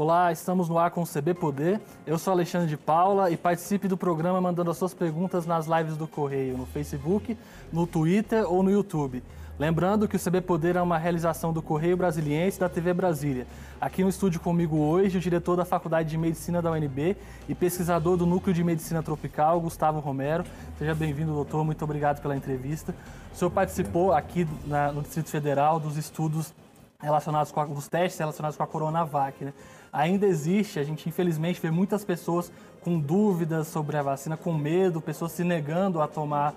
Olá, 0.00 0.30
estamos 0.30 0.68
no 0.68 0.78
ar 0.78 0.92
com 0.92 1.02
o 1.02 1.04
CB 1.04 1.34
Poder. 1.34 1.80
Eu 2.06 2.18
sou 2.18 2.32
Alexandre 2.32 2.68
de 2.68 2.76
Paula 2.76 3.32
e 3.32 3.36
participe 3.36 3.88
do 3.88 3.96
programa 3.96 4.40
mandando 4.40 4.70
as 4.70 4.76
suas 4.76 4.94
perguntas 4.94 5.44
nas 5.44 5.66
lives 5.66 5.96
do 5.96 6.06
Correio, 6.06 6.56
no 6.56 6.66
Facebook, 6.66 7.36
no 7.72 7.84
Twitter 7.84 8.48
ou 8.48 8.62
no 8.62 8.70
YouTube. 8.70 9.24
Lembrando 9.58 10.06
que 10.06 10.14
o 10.14 10.18
CB 10.20 10.42
Poder 10.42 10.76
é 10.76 10.80
uma 10.80 10.96
realização 10.98 11.52
do 11.52 11.60
Correio 11.60 11.96
Brasiliense 11.96 12.58
e 12.58 12.60
da 12.60 12.68
TV 12.68 12.94
Brasília. 12.94 13.44
Aqui 13.80 14.04
no 14.04 14.08
estúdio 14.08 14.38
comigo 14.38 14.76
hoje, 14.76 15.18
o 15.18 15.20
diretor 15.20 15.56
da 15.56 15.64
Faculdade 15.64 16.08
de 16.08 16.16
Medicina 16.16 16.62
da 16.62 16.70
UNB 16.70 17.16
e 17.48 17.54
pesquisador 17.56 18.16
do 18.16 18.24
Núcleo 18.24 18.54
de 18.54 18.62
Medicina 18.62 19.02
Tropical, 19.02 19.60
Gustavo 19.60 19.98
Romero. 19.98 20.44
Seja 20.78 20.94
bem-vindo, 20.94 21.32
doutor. 21.32 21.64
Muito 21.64 21.82
obrigado 21.82 22.22
pela 22.22 22.36
entrevista. 22.36 22.94
O 23.32 23.36
senhor 23.36 23.50
participou 23.50 24.12
aqui 24.12 24.46
na, 24.64 24.92
no 24.92 25.02
Distrito 25.02 25.28
Federal 25.28 25.80
dos 25.80 25.96
estudos 25.96 26.54
relacionados 27.00 27.52
com 27.52 27.60
a, 27.60 27.64
dos 27.64 27.88
testes 27.88 28.18
relacionados 28.18 28.56
com 28.56 28.62
a 28.62 28.66
Coronavac, 28.66 29.44
né? 29.44 29.52
Ainda 29.92 30.26
existe, 30.26 30.78
a 30.78 30.84
gente 30.84 31.08
infelizmente 31.08 31.60
vê 31.60 31.70
muitas 31.70 32.04
pessoas 32.04 32.52
com 32.80 32.98
dúvidas 32.98 33.68
sobre 33.68 33.96
a 33.96 34.02
vacina, 34.02 34.36
com 34.36 34.52
medo, 34.52 35.00
pessoas 35.00 35.32
se 35.32 35.44
negando 35.44 36.00
a 36.00 36.08
tomar 36.08 36.54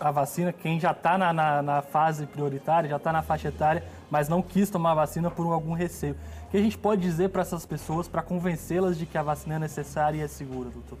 a 0.00 0.10
vacina, 0.10 0.52
quem 0.52 0.78
já 0.78 0.92
está 0.92 1.18
na, 1.18 1.32
na, 1.32 1.62
na, 1.62 1.82
fase 1.82 2.24
prioritária, 2.26 2.88
já 2.88 2.96
está 2.96 3.12
na 3.12 3.22
faixa 3.22 3.48
etária, 3.48 3.82
mas 4.10 4.28
não 4.28 4.40
quis 4.40 4.70
tomar 4.70 4.92
a 4.92 4.94
vacina 4.94 5.30
por 5.30 5.52
algum 5.52 5.72
receio. 5.72 6.14
O 6.46 6.50
que 6.50 6.56
a 6.56 6.62
gente 6.62 6.78
pode 6.78 7.02
dizer 7.02 7.30
para 7.30 7.42
essas 7.42 7.66
pessoas 7.66 8.06
para 8.06 8.22
convencê-las 8.22 8.96
de 8.96 9.06
que 9.06 9.18
a 9.18 9.22
vacina 9.22 9.56
é 9.56 9.58
necessária 9.58 10.18
e 10.18 10.20
é 10.22 10.28
segura, 10.28 10.70
doutor? 10.70 10.98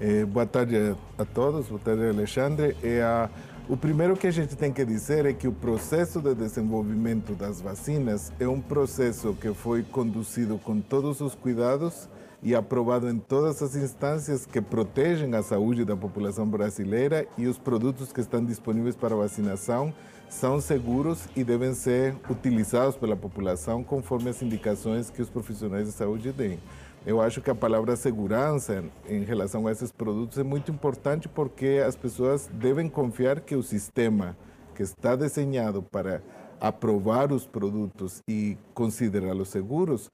É, 0.00 0.24
boa 0.24 0.46
tarde 0.46 0.94
a 1.18 1.24
todos, 1.24 1.66
boa 1.68 1.80
tarde, 1.82 2.08
Alexandre. 2.08 2.76
É, 2.82 3.02
a, 3.02 3.28
o 3.68 3.76
primeiro 3.76 4.16
que 4.16 4.28
a 4.28 4.30
gente 4.30 4.54
tem 4.54 4.72
que 4.72 4.84
dizer 4.84 5.26
é 5.26 5.32
que 5.32 5.48
o 5.48 5.52
processo 5.52 6.20
de 6.20 6.34
desenvolvimento 6.36 7.34
das 7.34 7.60
vacinas 7.60 8.32
é 8.38 8.46
um 8.46 8.60
processo 8.60 9.34
que 9.40 9.52
foi 9.52 9.82
conduzido 9.82 10.56
com 10.58 10.80
todos 10.80 11.20
os 11.20 11.34
cuidados 11.34 12.08
e 12.42 12.54
aprovado 12.54 13.08
em 13.08 13.18
todas 13.18 13.60
as 13.62 13.74
instâncias 13.74 14.46
que 14.46 14.60
protegem 14.60 15.34
a 15.34 15.42
saúde 15.42 15.84
da 15.84 15.96
população 15.96 16.46
brasileira 16.46 17.26
e 17.36 17.46
os 17.46 17.58
produtos 17.58 18.12
que 18.12 18.20
estão 18.20 18.44
disponíveis 18.44 18.94
para 18.94 19.16
vacinação 19.16 19.92
são 20.28 20.60
seguros 20.60 21.28
e 21.34 21.42
devem 21.42 21.74
ser 21.74 22.14
utilizados 22.30 22.96
pela 22.96 23.16
população 23.16 23.82
conforme 23.82 24.30
as 24.30 24.40
indicações 24.42 25.10
que 25.10 25.22
os 25.22 25.30
profissionais 25.30 25.86
de 25.86 25.92
saúde 25.92 26.30
deem. 26.30 26.60
Eu 27.06 27.20
acho 27.20 27.40
que 27.40 27.48
a 27.48 27.54
palavra 27.54 27.94
segurança 27.94 28.84
em 29.08 29.22
relação 29.22 29.68
a 29.68 29.70
esses 29.70 29.92
produtos 29.92 30.38
é 30.38 30.42
muito 30.42 30.72
importante 30.72 31.28
porque 31.28 31.80
as 31.86 31.94
pessoas 31.94 32.50
devem 32.52 32.88
confiar 32.88 33.40
que 33.40 33.54
o 33.54 33.62
sistema 33.62 34.36
que 34.74 34.82
está 34.82 35.14
desenhado 35.14 35.84
para 35.84 36.20
aprovar 36.60 37.30
os 37.30 37.46
produtos 37.46 38.24
e 38.28 38.58
considerá-los 38.74 39.50
seguros 39.50 40.10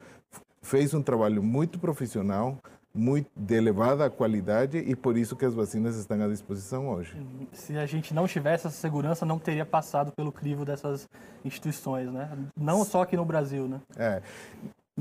fez 0.61 0.93
um 0.93 1.01
trabalho 1.01 1.43
muito 1.43 1.79
profissional, 1.79 2.59
muito 2.95 3.31
de 3.35 3.55
elevada 3.55 4.11
qualidade 4.11 4.77
e 4.77 4.95
por 4.95 5.17
isso 5.17 5.35
que 5.35 5.47
as 5.47 5.55
vacinas 5.55 5.97
estão 5.97 6.23
à 6.23 6.29
disposição 6.29 6.91
hoje. 6.91 7.17
Se 7.53 7.75
a 7.79 7.87
gente 7.87 8.13
não 8.13 8.27
tivesse 8.27 8.67
essa 8.67 8.77
segurança, 8.77 9.25
não 9.25 9.39
teria 9.39 9.65
passado 9.65 10.13
pelo 10.13 10.31
crivo 10.31 10.63
dessas 10.63 11.09
instituições, 11.43 12.13
né? 12.13 12.31
Não 12.55 12.85
só 12.85 13.01
aqui 13.01 13.17
no 13.17 13.25
Brasil, 13.25 13.67
né? 13.67 13.81
É. 13.97 14.21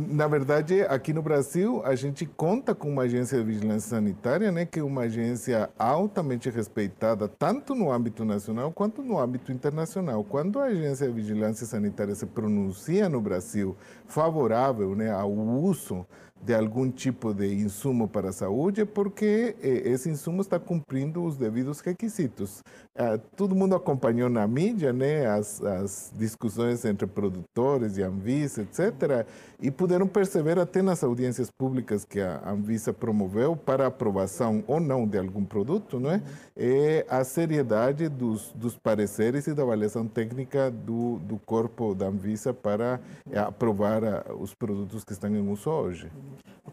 Na 0.08 0.28
verdade, 0.28 0.82
aqui 0.82 1.14
no 1.14 1.22
Brasil, 1.22 1.82
a 1.86 1.94
gente 1.94 2.26
conta 2.26 2.74
com 2.74 2.90
uma 2.90 3.04
agência 3.04 3.38
de 3.38 3.44
vigilância 3.44 3.92
sanitária, 3.92 4.52
né, 4.52 4.66
que 4.66 4.80
é 4.80 4.84
uma 4.84 5.02
agência 5.02 5.70
altamente 5.78 6.50
respeitada, 6.50 7.28
tanto 7.28 7.76
no 7.76 7.92
âmbito 7.92 8.26
nacional 8.26 8.72
quanto 8.72 9.04
no 9.04 9.20
âmbito 9.20 9.52
internacional. 9.52 10.24
Quando 10.24 10.60
a 10.60 10.66
agência 10.66 11.06
de 11.08 11.14
vigilância 11.14 11.68
sanitária 11.68 12.16
se 12.16 12.26
pronuncia 12.26 13.08
no 13.08 13.22
Brasil 13.22 13.78
favorável 14.08 14.96
né, 14.96 15.12
ao 15.12 15.32
uso 15.32 16.06
de 16.44 16.54
algum 16.54 16.90
tipo 16.90 17.34
de 17.34 17.54
insumo 17.54 18.08
para 18.08 18.30
a 18.30 18.34
saúde 18.34 18.86
porque 18.86 19.56
eh, 19.62 19.84
esse 19.86 20.10
insumo 20.10 20.42
está 20.42 20.60
cumprindo 20.60 21.24
os 21.24 21.38
devidos 21.38 21.80
requisitos. 21.80 22.64
Ah, 22.94 23.18
todo 23.38 23.56
mundo 23.56 23.74
acompanhou 23.74 24.30
na 24.30 24.46
mídia 24.46 24.92
né, 24.92 25.26
as, 25.26 25.64
as 25.64 26.12
discussões 26.14 26.84
entre 26.84 27.08
produtores 27.08 27.96
e 27.98 28.04
Anvisa, 28.04 28.64
etc., 28.64 29.26
e 29.62 29.72
puderam 29.72 30.08
perceber 30.08 30.60
até 30.60 30.82
nas 30.82 31.04
audiências 31.04 31.50
públicas 31.50 32.04
que 32.04 32.20
a 32.20 32.42
Anvisa 32.50 32.92
promoveu 32.92 33.56
para 33.56 33.88
aprovação 33.88 34.64
ou 34.68 34.80
não 34.80 35.08
de 35.08 35.18
algum 35.18 35.46
produto, 35.46 36.00
não 36.00 36.12
é? 36.12 36.22
é 36.58 37.06
a 37.08 37.24
seriedade 37.24 38.10
dos, 38.10 38.52
dos 38.54 38.76
pareceres 38.76 39.48
e 39.48 39.54
da 39.54 39.64
avaliação 39.64 40.06
técnica 40.06 40.70
do, 40.70 41.20
do 41.20 41.38
corpo 41.46 41.96
da 41.96 42.08
Anvisa 42.08 42.54
para 42.54 43.00
eh, 43.32 43.40
aprovar 43.40 44.04
ah, 44.04 44.26
os 44.38 44.54
produtos 44.54 45.06
que 45.06 45.14
estão 45.14 45.34
em 45.34 45.50
uso 45.50 45.70
hoje. 45.70 46.12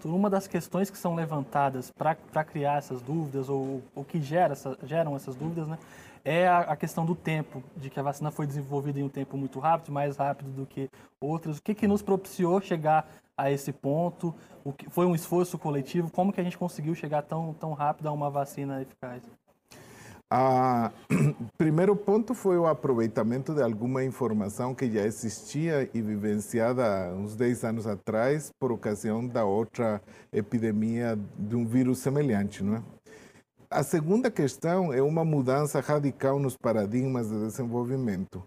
Uma 0.05 0.31
das 0.31 0.47
questões 0.47 0.91
que 0.91 0.99
são 0.99 1.15
levantadas 1.15 1.91
para 1.91 2.45
criar 2.45 2.79
essas 2.79 3.03
dúvidas, 3.03 3.49
ou 3.49 3.83
o 3.95 4.05
que 4.05 4.21
gera 4.21 4.53
essa, 4.53 4.79
geram 4.85 5.17
essas 5.17 5.35
dúvidas, 5.35 5.67
né, 5.67 5.79
é 6.25 6.47
a, 6.47 6.61
a, 6.61 6.77
questão 6.77 7.05
do 7.05 7.15
tempo, 7.15 7.63
de 7.77 7.89
que 7.91 7.99
a 7.99 8.03
vacina 8.03 8.31
foi 8.31 8.47
desenvolvida 8.47 9.01
em 9.01 9.03
um 9.03 9.09
tempo 9.09 9.37
muito 9.37 9.59
rápido, 9.59 9.93
mais 9.93 10.17
rápido 10.17 10.51
do 10.51 10.67
que 10.67 10.91
outras. 11.21 11.59
O 11.59 11.63
que, 11.63 11.75
que 11.75 11.89
nos 11.89 12.03
propiciou 12.03 12.61
chegar 12.61 13.09
a 13.37 13.51
esse 13.51 13.73
ponto? 13.73 14.35
O 14.65 14.73
que, 14.73 14.91
foi 14.91 15.07
um 15.07 15.15
esforço 15.15 15.59
coletivo? 15.59 16.11
Como 16.11 16.33
que 16.33 16.41
a 16.41 16.45
gente 16.45 16.59
conseguiu 16.59 16.95
chegar 16.95 17.23
tão, 17.23 17.55
tão 17.55 17.73
rápido 17.73 18.09
a 18.09 18.13
uma 18.13 18.29
vacina 18.29 18.83
eficaz? 18.83 19.23
O 20.31 20.91
primeiro 21.57 21.97
ponto 21.97 22.35
foi 22.35 22.59
o 22.59 22.67
aproveitamento 22.67 23.55
de 23.55 23.63
alguma 23.63 24.05
informação 24.05 24.75
que 24.75 24.91
já 24.91 25.01
existia 25.01 25.89
e 25.95 26.03
vivenciada 26.03 27.15
uns 27.17 27.35
10 27.35 27.65
anos 27.65 27.87
atrás 27.87 28.51
por 28.61 28.71
ocasião 28.71 29.27
da 29.27 29.47
outra 29.47 30.03
epidemia 30.31 31.19
de 31.39 31.57
um 31.57 31.65
vírus 31.65 32.01
semelhante, 32.01 32.63
não 32.63 32.77
é? 32.77 32.83
A 33.71 33.83
segunda 33.83 34.31
questão 34.31 34.93
é 34.93 35.01
uma 35.01 35.25
mudança 35.25 35.81
radical 35.81 36.39
nos 36.39 36.57
paradigmas 36.57 37.31
de 37.31 37.39
desenvolvimento 37.39 38.43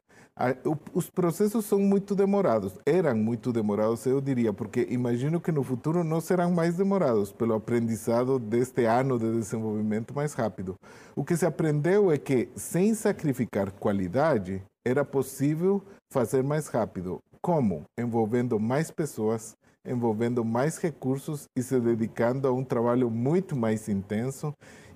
os 0.94 1.10
processos 1.10 1.66
são 1.66 1.80
muito 1.80 2.16
demorados, 2.16 2.74
eram 2.86 3.16
muito 3.16 3.52
demorados, 3.52 4.06
eu 4.06 4.22
diria, 4.22 4.52
porque 4.54 4.88
imagino 4.90 5.40
que 5.40 5.52
no 5.52 5.64
futuro 5.64 6.04
não 6.04 6.22
serão 6.22 6.52
mais 6.52 6.76
demorados 6.76 7.32
pelo 7.32 7.54
aprendizado 7.54 8.40
deste 8.40 8.86
ano 8.86 9.20
de 9.20 9.32
desenvolvimento 9.32 10.14
mais 10.14 10.34
rápido. 10.34 10.76
O 11.16 11.24
que 11.24 11.36
se 11.36 11.46
aprendeu 11.46 12.12
é 12.12 12.18
que, 12.18 12.50
sem 12.56 12.94
sacrificar 12.94 13.72
qualidade, 13.72 14.64
era 14.86 15.06
possível 15.06 15.82
fazer 16.10 16.44
mais 16.44 16.68
rápido. 16.68 17.20
Como? 17.42 17.84
Envolvendo 17.98 18.60
mais 18.60 18.92
pessoas, 18.92 19.56
envolvendo 19.86 20.46
mais 20.46 20.78
recursos 20.78 21.48
e 21.56 21.64
se 21.64 21.80
dedicando 21.80 22.48
a 22.48 22.52
um 22.52 22.64
trabalho 22.64 23.10
muito 23.10 23.56
mais 23.56 23.90
intenso 23.90 24.54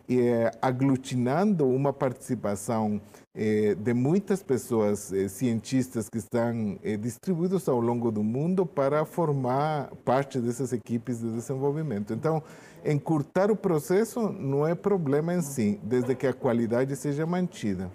é, 0.10 0.52
aglutinando 0.62 1.68
uma 1.68 1.92
participação 1.92 3.02
é, 3.34 3.76
de 3.76 3.94
muitas 3.94 4.42
pessoas, 4.42 5.12
é, 5.12 5.28
cientistas 5.28 6.08
que 6.10 6.18
estão 6.18 6.80
é, 6.84 6.96
distribuídos 6.96 7.68
ao 7.68 7.80
longo 7.80 8.12
do 8.12 8.24
mundo 8.24 8.66
para 8.66 9.04
formar 9.04 9.92
parte 10.06 10.40
dessas 10.40 10.72
equipes 10.72 11.20
de 11.20 11.32
desenvolvimento. 11.32 12.14
Então, 12.14 12.42
encurtar 12.86 13.52
o 13.52 13.56
processo 13.56 14.30
não 14.30 14.66
é 14.66 14.74
problema 14.74 15.34
em 15.34 15.42
si, 15.42 15.80
desde 15.84 16.16
que 16.16 16.28
a 16.28 16.34
qualidade 16.34 16.96
seja 16.96 17.26
mantida. 17.26 17.92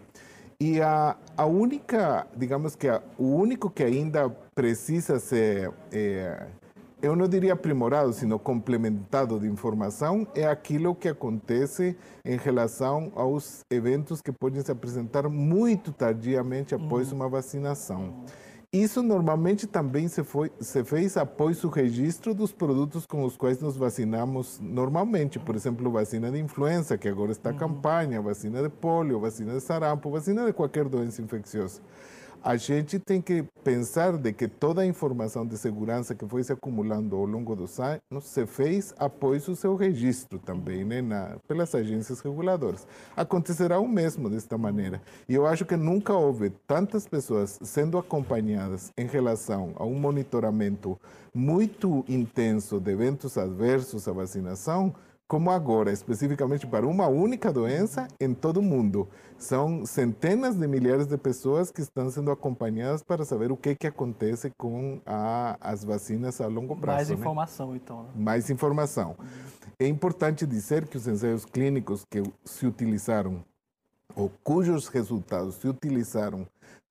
E 0.61 0.79
a, 0.83 1.17
a 1.39 1.47
única, 1.47 2.27
digamos 2.37 2.77
que 2.77 2.87
a, 2.87 3.03
o 3.17 3.35
único 3.35 3.71
que 3.71 3.83
ainda 3.83 4.29
precisa 4.55 5.19
ser 5.19 5.73
é, 5.91 6.49
eu 7.03 7.17
não 7.17 7.27
diria 7.27 7.53
aprimorado, 7.53 8.13
sino 8.13 8.39
complementado 8.39 9.39
de 9.41 9.47
informação, 9.47 10.27
é 10.35 10.47
aquilo 10.47 10.95
que 10.95 11.09
acontece 11.09 11.97
em 12.25 12.37
relação 12.37 13.13
aos 13.15 13.61
eventos 13.71 14.21
que 14.21 14.33
podem 14.33 14.63
se 14.63 14.71
apresentar 14.71 15.29
muito 15.29 15.93
tardiamente 15.93 16.75
após 16.75 17.11
uhum. 17.11 17.17
uma 17.17 17.29
vacinação. 17.29 18.25
Isso 18.73 19.03
normalmente 19.03 19.67
também 19.67 20.07
se, 20.07 20.23
foi, 20.23 20.53
se 20.61 20.85
fez 20.85 21.17
após 21.17 21.65
o 21.65 21.69
registro 21.69 22.33
dos 22.33 22.53
produtos 22.53 23.05
com 23.05 23.25
os 23.25 23.37
quais 23.37 23.61
nos 23.61 23.77
vacinamos 23.77 24.61
normalmente. 24.63 25.41
Por 25.41 25.57
exemplo, 25.57 25.91
vacina 25.91 26.31
de 26.31 26.39
influenza, 26.39 26.97
que 26.97 27.09
agora 27.09 27.33
está 27.33 27.51
a 27.51 27.53
uhum. 27.53 27.59
campanha, 27.59 28.23
vacina 28.23 28.63
de 28.63 28.69
polio, 28.69 29.19
vacina 29.19 29.55
de 29.55 29.61
sarampo, 29.61 30.09
vacina 30.11 30.47
de 30.47 30.53
qualquer 30.53 30.89
doença 30.89 31.21
infecciosa 31.21 31.81
a 32.43 32.57
gente 32.57 32.99
tem 32.99 33.21
que 33.21 33.45
pensar 33.63 34.17
de 34.17 34.33
que 34.33 34.49
toda 34.49 34.81
a 34.81 34.87
informação 34.87 35.47
de 35.47 35.57
segurança 35.59 36.15
que 36.15 36.27
foi 36.27 36.43
se 36.43 36.53
acumulando 36.53 37.15
ao 37.17 37.25
longo 37.25 37.55
dos 37.55 37.79
anos 37.79 38.25
se 38.25 38.47
fez 38.47 38.95
após 38.99 39.47
o 39.49 39.55
seu 39.55 39.77
registro 39.77 40.39
também, 40.39 40.85
né, 40.85 41.03
na, 41.03 41.37
pelas 41.47 41.75
agências 41.75 42.21
reguladoras. 42.21 42.87
Acontecerá 43.15 43.79
o 43.79 43.87
mesmo 43.87 44.31
desta 44.31 44.57
maneira. 44.57 45.03
E 45.29 45.35
eu 45.35 45.47
acho 45.47 45.65
que 45.65 45.77
nunca 45.77 46.15
houve 46.15 46.51
tantas 46.67 47.07
pessoas 47.07 47.59
sendo 47.63 47.99
acompanhadas 47.99 48.91
em 48.97 49.07
relação 49.07 49.73
a 49.77 49.85
um 49.85 49.95
monitoramento 49.95 50.99
muito 51.35 52.05
intenso 52.09 52.81
de 52.81 52.91
eventos 52.91 53.37
adversos 53.37 54.09
à 54.09 54.13
vacinação 54.13 54.95
como 55.31 55.49
agora, 55.53 55.93
especificamente 55.93 56.67
para 56.67 56.85
uma 56.85 57.07
única 57.07 57.53
doença 57.53 58.09
em 58.19 58.35
todo 58.35 58.57
o 58.57 58.63
mundo. 58.63 59.09
São 59.39 59.87
centenas 59.87 60.57
de 60.57 60.67
milhares 60.67 61.07
de 61.07 61.17
pessoas 61.17 61.71
que 61.71 61.81
estão 61.81 62.11
sendo 62.11 62.33
acompanhadas 62.33 63.01
para 63.01 63.25
saber 63.25 63.53
o 63.53 63.57
que, 63.57 63.77
que 63.77 63.87
acontece 63.87 64.51
com 64.59 65.01
a, 65.07 65.57
as 65.61 65.85
vacinas 65.85 66.41
a 66.41 66.49
longo 66.49 66.75
prazo. 66.75 66.97
Mais 66.97 67.09
né? 67.11 67.15
informação, 67.15 67.77
então. 67.77 68.03
Né? 68.03 68.09
Mais 68.17 68.51
informação. 68.51 69.17
É 69.79 69.87
importante 69.87 70.45
dizer 70.45 70.89
que 70.89 70.97
os 70.97 71.07
ensaios 71.07 71.45
clínicos 71.45 72.05
que 72.11 72.25
se 72.45 72.67
utilizaram, 72.67 73.45
ou 74.17 74.33
cujos 74.43 74.89
resultados 74.89 75.55
se 75.55 75.69
utilizaram 75.69 76.45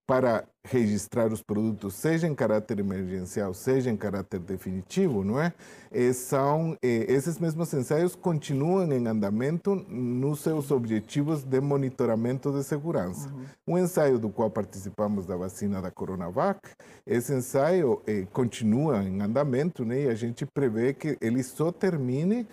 para 0.09 0.43
registrar 0.67 1.31
os 1.31 1.43
produtos, 1.43 1.93
seja 1.93 2.27
em 2.27 2.33
caráter 2.33 2.79
emergencial, 2.79 3.53
seja 3.53 3.91
em 3.91 3.95
caráter 3.95 4.39
definitivo, 4.39 5.23
não 5.23 5.39
é? 5.39 5.53
E 5.91 6.11
são 6.13 6.75
esses 6.81 7.37
mesmos 7.37 7.71
ensaios 7.75 8.15
continuam 8.15 8.91
em 8.91 9.05
andamento 9.05 9.75
nos 9.75 10.39
seus 10.39 10.71
objetivos 10.71 11.43
de 11.43 11.61
monitoramento 11.61 12.51
de 12.51 12.63
segurança. 12.63 13.29
Uhum. 13.29 13.75
Um 13.75 13.77
ensaio 13.77 14.17
do 14.17 14.31
qual 14.31 14.49
participamos 14.49 15.27
da 15.27 15.37
vacina 15.37 15.79
da 15.79 15.91
Coronavac, 15.91 16.59
esse 17.05 17.31
ensaio 17.31 18.01
eh, 18.07 18.25
continua 18.33 19.03
em 19.03 19.21
andamento, 19.21 19.85
né? 19.85 20.05
E 20.05 20.09
a 20.09 20.15
gente 20.15 20.43
prevê 20.43 20.91
que 20.91 21.19
ele 21.21 21.43
só 21.43 21.71
termine 21.71 22.47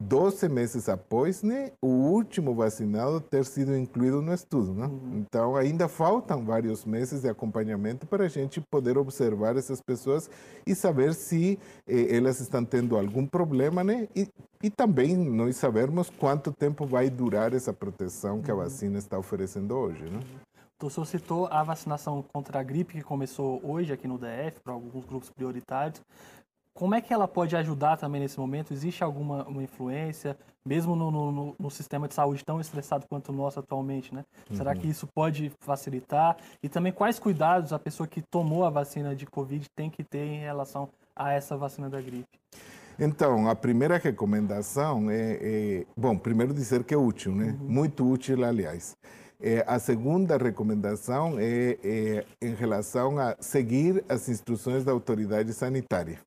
12 0.00 0.48
meses 0.48 0.88
após 0.88 1.42
né, 1.42 1.72
o 1.82 1.88
último 1.88 2.54
vacinado 2.54 3.20
ter 3.20 3.44
sido 3.44 3.76
incluído 3.76 4.22
no 4.22 4.32
estudo. 4.32 4.72
Né? 4.72 4.86
Uhum. 4.86 5.18
Então, 5.18 5.56
ainda 5.56 5.88
faltam 5.88 6.44
vários 6.44 6.84
meses 6.84 7.22
de 7.22 7.28
acompanhamento 7.28 8.06
para 8.06 8.24
a 8.24 8.28
gente 8.28 8.60
poder 8.60 8.96
observar 8.96 9.56
essas 9.56 9.80
pessoas 9.80 10.30
e 10.64 10.74
saber 10.74 11.12
se 11.12 11.58
eh, 11.88 12.16
elas 12.16 12.40
estão 12.40 12.64
tendo 12.64 12.96
algum 12.96 13.26
problema 13.26 13.82
né? 13.82 14.08
e, 14.14 14.28
e 14.62 14.70
também 14.70 15.16
nós 15.16 15.56
sabermos 15.56 16.08
quanto 16.08 16.52
tempo 16.52 16.86
vai 16.86 17.10
durar 17.10 17.52
essa 17.52 17.72
proteção 17.72 18.40
que 18.40 18.50
a 18.50 18.54
uhum. 18.54 18.60
vacina 18.60 18.98
está 18.98 19.18
oferecendo 19.18 19.74
hoje. 19.74 20.04
Né? 20.04 20.20
O 20.82 20.90
senhor 20.90 21.06
citou 21.06 21.46
a 21.46 21.62
vacinação 21.62 22.22
contra 22.32 22.60
a 22.60 22.62
gripe 22.62 22.94
que 22.94 23.02
começou 23.02 23.60
hoje 23.64 23.92
aqui 23.92 24.06
no 24.06 24.18
DF, 24.18 24.60
para 24.62 24.74
alguns 24.74 25.04
grupos 25.04 25.30
prioritários. 25.30 26.02
Como 26.74 26.92
é 26.92 27.00
que 27.00 27.14
ela 27.14 27.28
pode 27.28 27.54
ajudar 27.54 27.96
também 27.96 28.20
nesse 28.20 28.38
momento? 28.38 28.72
Existe 28.72 29.04
alguma 29.04 29.44
uma 29.44 29.62
influência, 29.62 30.36
mesmo 30.66 30.96
no, 30.96 31.08
no, 31.08 31.56
no, 31.56 31.70
sistema 31.70 32.08
de 32.08 32.14
saúde 32.14 32.44
tão 32.44 32.60
estressado 32.60 33.06
quanto 33.08 33.30
o 33.30 33.32
nosso 33.32 33.60
atualmente, 33.60 34.12
né? 34.12 34.24
Uhum. 34.50 34.56
Será 34.56 34.74
que 34.74 34.88
isso 34.88 35.06
pode 35.14 35.52
facilitar? 35.60 36.36
E 36.60 36.68
também 36.68 36.92
quais 36.92 37.20
cuidados 37.20 37.72
a 37.72 37.78
pessoa 37.78 38.08
que 38.08 38.20
tomou 38.20 38.64
a 38.64 38.70
vacina 38.70 39.14
de 39.14 39.24
Covid 39.24 39.64
tem 39.76 39.88
que 39.88 40.02
ter 40.02 40.24
em 40.26 40.40
relação 40.40 40.88
a 41.14 41.32
essa 41.32 41.56
vacina 41.56 41.88
da 41.88 42.00
gripe? 42.00 42.26
Então, 42.98 43.48
a 43.48 43.54
primeira 43.54 43.96
recomendação 43.96 45.08
é, 45.08 45.38
é 45.40 45.86
bom, 45.96 46.18
primeiro 46.18 46.52
dizer 46.52 46.82
que 46.82 46.92
é 46.92 46.96
útil, 46.96 47.32
né? 47.36 47.56
Uhum. 47.60 47.68
Muito 47.68 48.04
útil, 48.04 48.44
aliás. 48.44 48.96
É, 49.40 49.64
a 49.66 49.78
segunda 49.78 50.36
recomendação 50.36 51.36
é, 51.38 51.78
é 51.84 52.24
em 52.42 52.54
relação 52.54 53.16
a 53.18 53.36
seguir 53.38 54.04
as 54.08 54.28
instruções 54.28 54.82
da 54.82 54.90
autoridade 54.90 55.52
sanitária. 55.52 56.18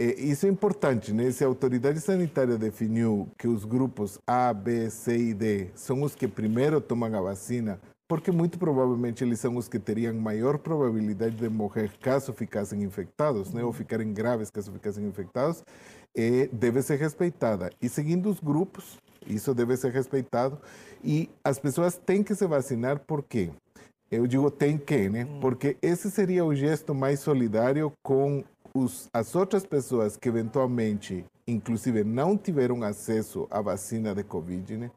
É, 0.00 0.14
isso 0.20 0.46
é 0.46 0.48
importante, 0.48 1.12
né? 1.12 1.28
Se 1.32 1.42
a 1.42 1.48
autoridade 1.48 2.00
sanitária 2.00 2.56
definiu 2.56 3.28
que 3.36 3.48
os 3.48 3.64
grupos 3.64 4.16
A, 4.24 4.54
B, 4.54 4.88
C 4.90 5.18
e 5.18 5.34
D 5.34 5.70
são 5.74 6.02
os 6.02 6.14
que 6.14 6.28
primeiro 6.28 6.80
tomam 6.80 7.12
a 7.16 7.20
vacina, 7.20 7.80
porque 8.06 8.30
muito 8.30 8.60
provavelmente 8.60 9.24
eles 9.24 9.40
são 9.40 9.56
os 9.56 9.66
que 9.66 9.76
teriam 9.76 10.14
maior 10.14 10.56
probabilidade 10.56 11.34
de 11.34 11.48
morrer 11.48 11.90
caso 12.00 12.32
ficassem 12.32 12.84
infectados, 12.84 13.52
né? 13.52 13.64
Ou 13.64 13.72
ficarem 13.72 14.12
graves 14.12 14.50
caso 14.50 14.70
ficassem 14.70 15.04
infectados, 15.04 15.64
deve 16.52 16.80
ser 16.80 16.96
respeitada. 16.96 17.72
E 17.82 17.88
seguindo 17.88 18.30
os 18.30 18.38
grupos, 18.38 18.98
isso 19.26 19.52
deve 19.52 19.76
ser 19.76 19.90
respeitado. 19.90 20.60
E 21.02 21.28
as 21.42 21.58
pessoas 21.58 21.98
têm 21.98 22.22
que 22.22 22.36
se 22.36 22.46
vacinar 22.46 23.00
por 23.00 23.24
quê? 23.24 23.50
Eu 24.10 24.26
digo 24.26 24.50
tem 24.50 24.78
que, 24.78 25.08
né? 25.08 25.24
Hum. 25.24 25.40
Porque 25.40 25.76
esse 25.82 26.08
seria 26.08 26.44
o 26.44 26.54
gesto 26.54 26.94
mais 26.94 27.20
solidário 27.20 27.92
com 28.02 28.42
os, 28.74 29.08
as 29.12 29.34
outras 29.34 29.66
pessoas 29.66 30.16
que 30.16 30.28
eventualmente, 30.28 31.24
inclusive, 31.46 32.04
não 32.04 32.36
tiveram 32.36 32.82
acesso 32.82 33.46
à 33.50 33.60
vacina 33.60 34.14
de 34.14 34.22
Covid, 34.22 34.76
né? 34.76 34.90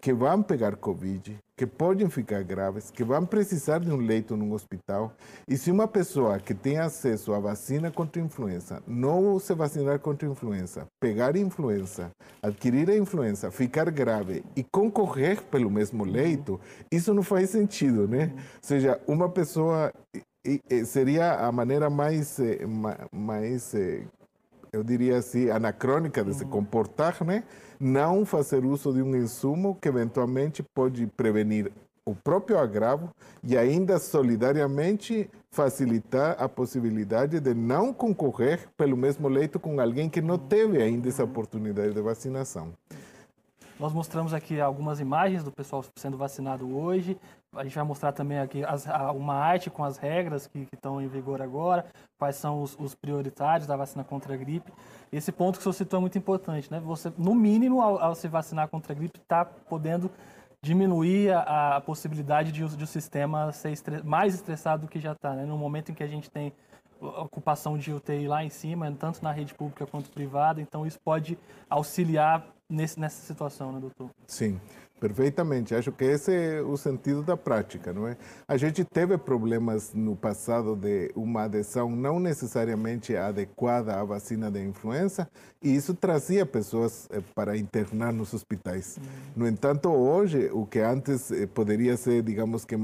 que 0.00 0.12
vão 0.12 0.42
pegar 0.42 0.74
Covid, 0.76 1.38
que 1.56 1.64
podem 1.64 2.10
ficar 2.10 2.42
graves, 2.42 2.90
que 2.90 3.04
vão 3.04 3.24
precisar 3.24 3.78
de 3.78 3.92
um 3.92 3.96
leito 3.96 4.36
num 4.36 4.52
hospital. 4.52 5.14
E 5.46 5.56
se 5.56 5.70
uma 5.70 5.86
pessoa 5.86 6.40
que 6.40 6.52
tem 6.54 6.78
acesso 6.78 7.32
à 7.32 7.38
vacina 7.38 7.88
contra 7.88 8.20
a 8.20 8.24
influenza 8.24 8.82
não 8.84 9.38
se 9.38 9.54
vacinar 9.54 10.00
contra 10.00 10.26
a 10.26 10.32
influenza, 10.32 10.86
pegar 11.00 11.36
influenza, 11.36 12.10
adquirir 12.42 12.90
a 12.90 12.96
influenza, 12.96 13.50
ficar 13.52 13.88
grave 13.92 14.42
e 14.56 14.64
concorrer 14.64 15.40
pelo 15.44 15.70
mesmo 15.70 16.04
leito, 16.04 16.60
isso 16.90 17.14
não 17.14 17.22
faz 17.22 17.50
sentido, 17.50 18.08
né? 18.08 18.32
Ou 18.34 18.40
seja, 18.60 19.00
uma 19.06 19.28
pessoa 19.28 19.92
seria 20.84 21.34
a 21.34 21.52
maneira 21.52 21.88
mais, 21.88 22.38
eh, 22.40 22.60
mais 23.12 23.74
eh, 23.74 24.04
eu 24.72 24.82
diria 24.82 25.18
assim, 25.18 25.50
anacrônica 25.50 26.24
de 26.24 26.34
se 26.34 26.44
comportar, 26.44 27.22
né? 27.24 27.44
Não 27.78 28.24
fazer 28.24 28.64
uso 28.64 28.92
de 28.92 29.02
um 29.02 29.14
insumo 29.14 29.76
que 29.80 29.88
eventualmente 29.88 30.62
pode 30.62 31.06
prevenir 31.06 31.70
o 32.04 32.14
próprio 32.14 32.58
agravo 32.58 33.10
e 33.44 33.56
ainda 33.56 33.98
solidariamente 33.98 35.30
facilitar 35.52 36.36
a 36.42 36.48
possibilidade 36.48 37.38
de 37.38 37.54
não 37.54 37.92
concorrer 37.92 38.68
pelo 38.76 38.96
mesmo 38.96 39.28
leito 39.28 39.60
com 39.60 39.80
alguém 39.80 40.08
que 40.08 40.20
não 40.20 40.38
teve 40.38 40.82
ainda 40.82 41.08
essa 41.08 41.22
oportunidade 41.22 41.92
de 41.92 42.00
vacinação. 42.00 42.72
Nós 43.78 43.92
mostramos 43.92 44.32
aqui 44.32 44.60
algumas 44.60 45.00
imagens 45.00 45.44
do 45.44 45.50
pessoal 45.50 45.84
sendo 45.96 46.16
vacinado 46.16 46.76
hoje. 46.76 47.18
A 47.54 47.64
gente 47.64 47.74
vai 47.74 47.84
mostrar 47.84 48.12
também 48.12 48.38
aqui 48.38 48.64
as, 48.64 48.86
uma 49.14 49.34
arte 49.34 49.68
com 49.68 49.84
as 49.84 49.98
regras 49.98 50.46
que, 50.46 50.66
estão 50.72 51.00
em 51.00 51.06
vigor 51.06 51.42
agora, 51.42 51.84
quais 52.18 52.36
são 52.36 52.62
os, 52.62 52.74
os, 52.78 52.94
prioritários 52.94 53.66
da 53.66 53.76
vacina 53.76 54.02
contra 54.02 54.32
a 54.32 54.36
gripe. 54.36 54.72
Esse 55.12 55.30
ponto 55.30 55.58
que 55.58 55.62
senhor 55.62 55.74
citou 55.74 55.98
é 55.98 56.00
muito 56.00 56.16
importante, 56.16 56.70
né? 56.70 56.80
Você, 56.80 57.12
no 57.18 57.34
mínimo, 57.34 57.82
ao, 57.82 58.02
ao 58.02 58.14
se 58.14 58.26
vacinar 58.26 58.68
contra 58.68 58.92
a 58.92 58.96
gripe, 58.96 59.18
está 59.18 59.44
podendo 59.44 60.10
diminuir 60.62 61.32
a, 61.32 61.76
a 61.76 61.80
possibilidade 61.80 62.52
de, 62.52 62.64
de 62.76 62.84
o 62.84 62.86
sistema 62.86 63.52
ser 63.52 63.72
estre 63.72 64.02
mais 64.02 64.34
estressado 64.34 64.86
do 64.86 64.88
que 64.88 65.00
já 65.00 65.12
está. 65.12 65.34
Né? 65.34 65.44
No 65.44 65.58
momento 65.58 65.90
em 65.90 65.94
que 65.94 66.02
a 66.02 66.06
gente 66.08 66.30
tem 66.30 66.52
ocupação 67.00 67.76
de 67.76 67.92
UTI 67.92 68.28
lá 68.28 68.44
em 68.44 68.48
cima, 68.48 68.90
tanto 68.92 69.22
na 69.22 69.32
rede 69.32 69.52
pública 69.54 69.86
quanto 69.86 70.10
privada, 70.10 70.60
então 70.60 70.86
isso 70.86 71.00
pode 71.00 71.36
auxiliar 71.68 72.46
nesse, 72.68 72.98
nessa 72.98 73.20
situação, 73.26 73.72
né, 73.72 73.80
doutor? 73.80 74.08
Sim, 74.26 74.60
perfeitamente. 75.02 75.74
Acho 75.74 75.90
que 75.90 76.04
esse 76.04 76.32
é 76.32 76.62
o 76.62 76.76
sentido 76.76 77.24
da 77.24 77.36
prática, 77.36 77.92
não 77.92 78.06
é? 78.06 78.16
A 78.46 78.56
gente 78.56 78.84
teve 78.84 79.18
problemas 79.18 79.92
no 79.92 80.14
passado 80.14 80.76
de 80.76 81.10
uma 81.16 81.42
adesão 81.42 81.90
não 81.90 82.20
necessariamente 82.20 83.16
adequada 83.16 84.00
à 84.00 84.04
vacina 84.04 84.48
da 84.48 84.60
influenza 84.60 85.28
e 85.60 85.74
isso 85.74 85.92
trazia 85.92 86.46
pessoas 86.46 87.08
eh, 87.10 87.20
para 87.34 87.56
internar 87.56 88.12
nos 88.12 88.32
hospitais. 88.32 88.96
Uhum. 88.96 89.42
No 89.42 89.48
entanto, 89.48 89.88
hoje, 89.88 90.48
o 90.52 90.64
que 90.64 90.78
antes 90.78 91.32
eh, 91.32 91.48
poderia 91.48 91.96
ser, 91.96 92.22
digamos 92.22 92.64
que 92.64 92.76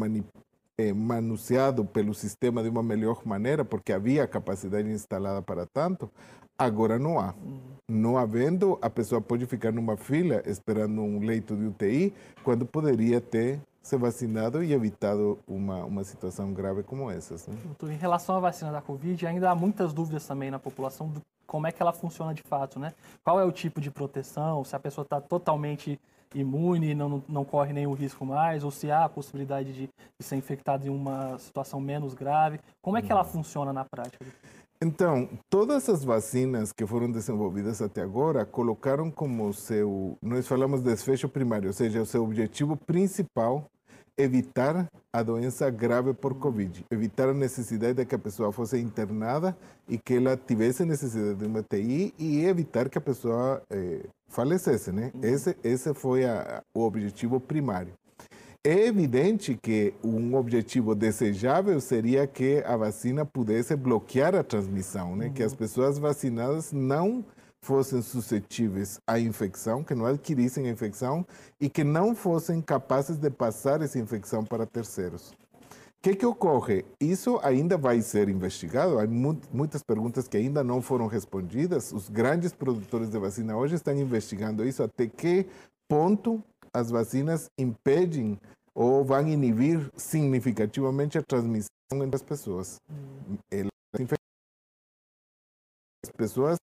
eh, 0.76 0.93
manuseado 0.93 1.85
pelo 1.85 2.12
sistema 2.14 2.64
de 2.64 2.69
uma 2.69 2.83
melhor 2.83 3.23
maneira, 3.25 3.64
porque 3.64 3.93
havia 3.93 4.26
capacidade 4.26 4.90
instalada 4.90 5.40
para 5.40 5.66
tanto, 5.66 6.11
agora 6.59 6.99
não 6.99 7.19
há. 7.21 7.35
Não 7.88 8.19
havendo, 8.19 8.79
a 8.83 8.91
pessoa 8.91 9.21
pode 9.21 9.47
ficar 9.47 9.73
numa 9.73 9.97
fila 9.97 10.43
esperando 10.45 11.00
um 11.00 11.21
leito 11.21 11.57
de 11.57 11.65
UTI, 11.65 12.12
quando 12.43 12.67
poderia 12.67 13.21
ter 13.21 13.61
se 13.81 13.97
vacinado 13.97 14.62
e 14.62 14.75
evitado 14.75 15.38
uma, 15.49 15.85
uma 15.85 16.05
situação 16.05 16.53
grave 16.53 16.83
como 16.83 17.11
essa. 17.11 17.50
Né? 17.50 17.57
Em 17.85 17.97
relação 17.97 18.37
à 18.37 18.41
vacina 18.41 18.71
da 18.71 18.83
Covid, 18.83 19.27
ainda 19.27 19.50
há 19.50 19.55
muitas 19.55 19.95
dúvidas 19.95 20.27
também 20.27 20.50
na 20.50 20.59
população 20.59 21.09
do 21.09 21.23
como 21.47 21.67
é 21.67 21.73
que 21.73 21.81
ela 21.81 21.95
funciona 21.95 22.35
de 22.35 22.43
fato, 22.43 22.79
né? 22.79 22.93
Qual 23.25 23.41
é 23.41 23.45
o 23.45 23.50
tipo 23.50 23.81
de 23.81 23.91
proteção, 23.91 24.62
se 24.65 24.77
a 24.77 24.79
pessoa 24.79 25.03
está 25.03 25.19
totalmente 25.19 25.99
imune, 26.35 26.95
não, 26.95 27.23
não 27.27 27.43
corre 27.43 27.73
nenhum 27.73 27.95
risco 27.95 28.27
mais, 28.27 28.62
ou 28.65 28.71
se 28.71 28.91
há 28.91 29.05
a 29.05 29.09
possibilidade 29.09 29.73
de, 29.73 29.88
de 30.19 30.27
ser 30.27 30.37
infectado 30.37 30.87
em 30.87 30.91
uma 30.91 31.38
situação 31.38 31.81
menos 31.81 32.12
grave. 32.12 32.61
Como 32.83 32.99
é 32.99 33.03
que 33.03 33.11
ela 33.11 33.23
uhum. 33.23 33.29
funciona 33.29 33.73
na 33.73 33.85
prática? 33.85 34.27
Então, 34.80 35.28
todas 35.50 35.88
as 35.88 36.04
vacinas 36.04 36.73
que 36.73 36.87
foram 36.87 37.11
desenvolvidas 37.11 37.82
até 37.82 38.00
agora 38.00 38.47
colocaram 38.47 39.11
como 39.11 39.52
seu, 39.52 40.16
nós 40.23 40.47
falamos 40.47 40.82
desfecho 40.82 41.28
primário, 41.28 41.66
ou 41.66 41.73
seja, 41.73 42.00
o 42.00 42.06
seu 42.06 42.23
objetivo 42.23 42.76
principal 42.76 43.68
evitar 44.16 44.88
a 45.12 45.23
doença 45.23 45.68
grave 45.70 46.12
por 46.12 46.35
Covid, 46.35 46.85
evitar 46.90 47.28
a 47.28 47.35
necessidade 47.35 47.94
de 47.94 48.04
que 48.04 48.14
a 48.14 48.18
pessoa 48.18 48.52
fosse 48.52 48.78
internada 48.78 49.56
e 49.88 49.97
que 49.97 50.14
ela 50.14 50.37
tivesse 50.37 50.85
necessidade 50.85 51.38
de 51.38 51.47
uma 51.47 51.62
TI 51.62 52.12
e 52.18 52.44
evitar 52.44 52.88
que 52.88 52.99
a 52.99 53.00
pessoa 53.00 53.62
eh, 53.70 54.06
falecesse, 54.28 54.90
né? 54.90 55.12
Esse, 55.23 55.56
esse 55.62 55.94
foi 55.94 56.25
a, 56.25 56.62
o 56.75 56.82
objetivo 56.82 57.38
primário. 57.40 57.92
É 58.65 58.87
evidente 58.87 59.55
que 59.55 59.95
um 60.03 60.35
objetivo 60.35 60.95
desejável 60.95 61.81
seria 61.81 62.27
que 62.27 62.62
a 62.67 62.77
vacina 62.77 63.25
pudesse 63.25 63.77
bloquear 63.77 64.35
a 64.35 64.43
transmissão, 64.43 65.15
né? 65.15 65.27
Uhum. 65.27 65.33
que 65.33 65.43
as 65.43 65.55
pessoas 65.55 65.99
vacinadas 65.99 66.73
não 66.73 67.25
fossem 67.62 68.03
suscetíveis 68.03 69.00
à 69.07 69.19
infecção, 69.19 69.85
que 69.85 69.95
não 69.95 70.07
adquirissem 70.07 70.69
a 70.69 70.73
infecção 70.73 71.27
e 71.61 71.69
que 71.69 71.85
não 71.85 72.15
fossem 72.15 72.61
capazes 72.61 73.17
de 73.17 73.31
passar 73.31 73.81
essa 73.81 73.99
infecção 73.99 74.45
para 74.45 74.67
terceiros. 74.67 75.31
O 75.31 76.00
que, 76.00 76.15
que 76.15 76.27
ocorre? 76.27 76.85
Isso 77.00 77.41
ainda 77.43 77.77
vai 77.77 78.00
ser 78.00 78.29
investigado. 78.29 78.99
Há 79.00 79.07
muitas 79.53 79.83
perguntas 79.83 80.29
que 80.29 80.37
ainda 80.37 80.62
não 80.62 80.81
foram 80.81 81.09
respondidas. 81.09 81.93
Os 81.93 82.09
grandes 82.09 82.53
produtores 82.53 83.11
de 83.11 83.19
vacina 83.19 83.57
hoje 83.57 83.75
estão 83.75 83.95
investigando 83.97 84.65
isso. 84.65 84.81
Até 84.83 85.09
que 85.09 85.47
ponto 85.88 86.43
as 86.73 86.91
vacinas 86.91 87.51
impedem 87.59 88.39
ou 88.75 89.05
vão 89.05 89.27
inibir 89.27 89.91
significativamente 89.97 91.19
a 91.19 91.23
transmissão 91.23 91.69
entre 91.93 92.17
as 92.17 92.23
pessoas. 92.23 92.81
Hum. 92.91 93.39
As 96.05 96.13
pessoas 96.13 96.59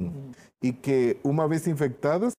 hum. 0.00 0.32
e 0.62 0.72
que 0.72 1.18
uma 1.22 1.46
vez 1.46 1.66
infectadas, 1.66 2.34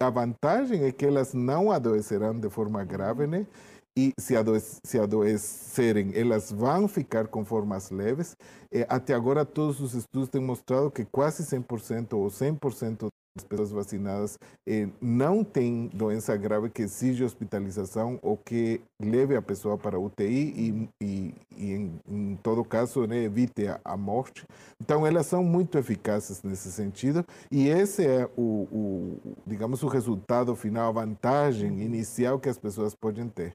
a 0.00 0.10
vantagem 0.10 0.84
é 0.84 0.92
que 0.92 1.04
elas 1.04 1.34
não 1.34 1.70
adoecerão 1.70 2.38
de 2.38 2.48
forma 2.50 2.84
grave, 2.84 3.26
né? 3.26 3.46
E 3.96 4.12
se, 4.18 4.34
se 4.82 4.98
adoecerem, 4.98 6.10
elas 6.14 6.50
vão 6.50 6.88
ficar 6.88 7.28
com 7.28 7.44
formas 7.44 7.90
leves. 7.90 8.36
E 8.72 8.84
até 8.88 9.14
agora, 9.14 9.44
todos 9.44 9.80
os 9.80 9.94
estudos 9.94 10.28
têm 10.28 10.40
mostrado 10.40 10.90
que 10.90 11.04
quase 11.04 11.44
100% 11.44 12.14
ou 12.14 12.26
100% 12.26 13.08
as 13.36 13.42
pessoas 13.42 13.72
vacinadas 13.72 14.38
eh, 14.64 14.88
não 15.00 15.42
têm 15.42 15.90
doença 15.92 16.36
grave 16.36 16.70
que 16.70 16.82
exige 16.82 17.24
hospitalização 17.24 18.16
ou 18.22 18.36
que 18.36 18.80
leve 19.00 19.34
a 19.34 19.42
pessoa 19.42 19.76
para 19.76 19.98
UTI 19.98 20.54
e, 20.56 20.88
e, 21.02 21.34
e 21.56 21.72
em, 21.72 22.00
em, 22.08 22.36
todo 22.36 22.64
caso, 22.64 23.06
né, 23.08 23.24
evite 23.24 23.66
a, 23.66 23.80
a, 23.84 23.96
morte. 23.96 24.46
Então, 24.80 25.04
elas 25.04 25.26
são 25.26 25.42
muito 25.42 25.76
eficazes 25.76 26.44
nesse 26.44 26.70
sentido 26.70 27.26
e 27.50 27.66
esse 27.68 28.06
é 28.06 28.30
o, 28.36 28.68
o, 28.70 29.36
digamos, 29.44 29.82
o 29.82 29.88
resultado 29.88 30.54
final, 30.54 30.90
a 30.90 31.04
vantagem 31.04 31.82
inicial 31.82 32.38
que 32.38 32.48
as 32.48 32.58
pessoas 32.58 32.94
podem 32.94 33.28
ter. 33.28 33.52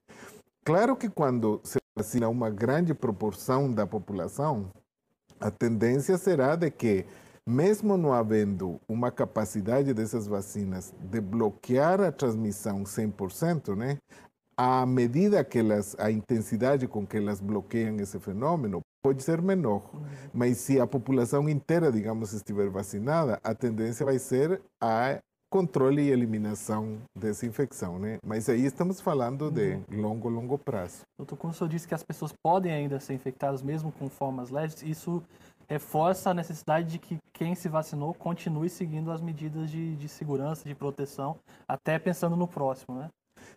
Claro 0.65 0.93
que 0.93 1.07
quando 1.07 1.61
se 1.63 1.79
vacina 1.97 2.27
uma 2.27 2.49
grande 2.49 2.93
proporção 2.93 3.71
da 3.71 3.87
população, 3.87 4.69
a 5.39 5.49
tendência 5.49 6.17
será 6.17 6.57
de 6.57 6.69
que 6.69 7.05
mesmo 7.49 7.97
não 7.97 8.13
havendo 8.13 8.79
uma 8.87 9.11
capacidade 9.11 9.93
dessas 9.93 10.27
vacinas 10.27 10.93
de 10.99 11.19
bloquear 11.19 11.99
a 11.99 12.11
transmissão 12.11 12.83
100%, 12.83 13.75
né, 13.75 13.97
a 14.55 14.85
medida 14.85 15.43
que 15.43 15.57
elas, 15.57 15.95
a 15.97 16.11
intensidade 16.11 16.87
com 16.87 17.07
que 17.07 17.17
elas 17.17 17.39
bloqueiam 17.39 17.95
esse 17.97 18.19
fenômeno 18.19 18.81
pode 19.01 19.23
ser 19.23 19.41
menor. 19.41 19.89
Mas 20.33 20.57
se 20.57 20.79
a 20.79 20.85
população 20.85 21.47
inteira, 21.47 21.89
digamos, 21.91 22.33
estiver 22.33 22.69
vacinada, 22.69 23.39
a 23.41 23.55
tendência 23.55 24.05
vai 24.05 24.19
ser 24.19 24.61
a 24.81 25.17
controle 25.49 26.03
e 26.03 26.11
eliminação 26.11 27.01
dessa 27.17 27.45
infecção, 27.45 27.97
né? 27.97 28.17
Mas 28.23 28.47
aí 28.47 28.65
estamos 28.65 29.01
falando 29.01 29.49
de 29.49 29.75
uhum. 29.89 30.01
longo, 30.01 30.29
longo 30.29 30.57
prazo. 30.57 31.01
Doutor, 31.17 31.37
como 31.37 31.51
o 31.51 31.55
senhor 31.55 31.69
disse 31.69 31.87
que 31.87 31.95
as 31.95 32.03
pessoas 32.03 32.33
podem 32.43 32.71
ainda 32.71 32.99
ser 32.99 33.13
infectadas 33.13 33.63
mesmo 33.63 33.91
com 33.93 34.09
formas 34.09 34.51
leves, 34.51 34.83
isso 34.83 35.23
reforça 35.69 36.31
a 36.31 36.33
necessidade 36.33 36.87
de 36.87 36.97
que 36.99 37.19
quem 37.31 37.53
se 37.53 37.69
vacinou 37.69 38.13
continue 38.13 38.69
seguindo 38.69 39.11
as 39.11 39.21
medidas 39.21 39.69
de, 39.69 39.95
de 39.95 40.09
segurança, 40.09 40.67
de 40.67 40.73
proteção, 40.73 41.37
até 41.67 41.99
pensando 41.99 42.35
no 42.35 42.47
próximo, 42.47 42.97
né? 42.97 43.09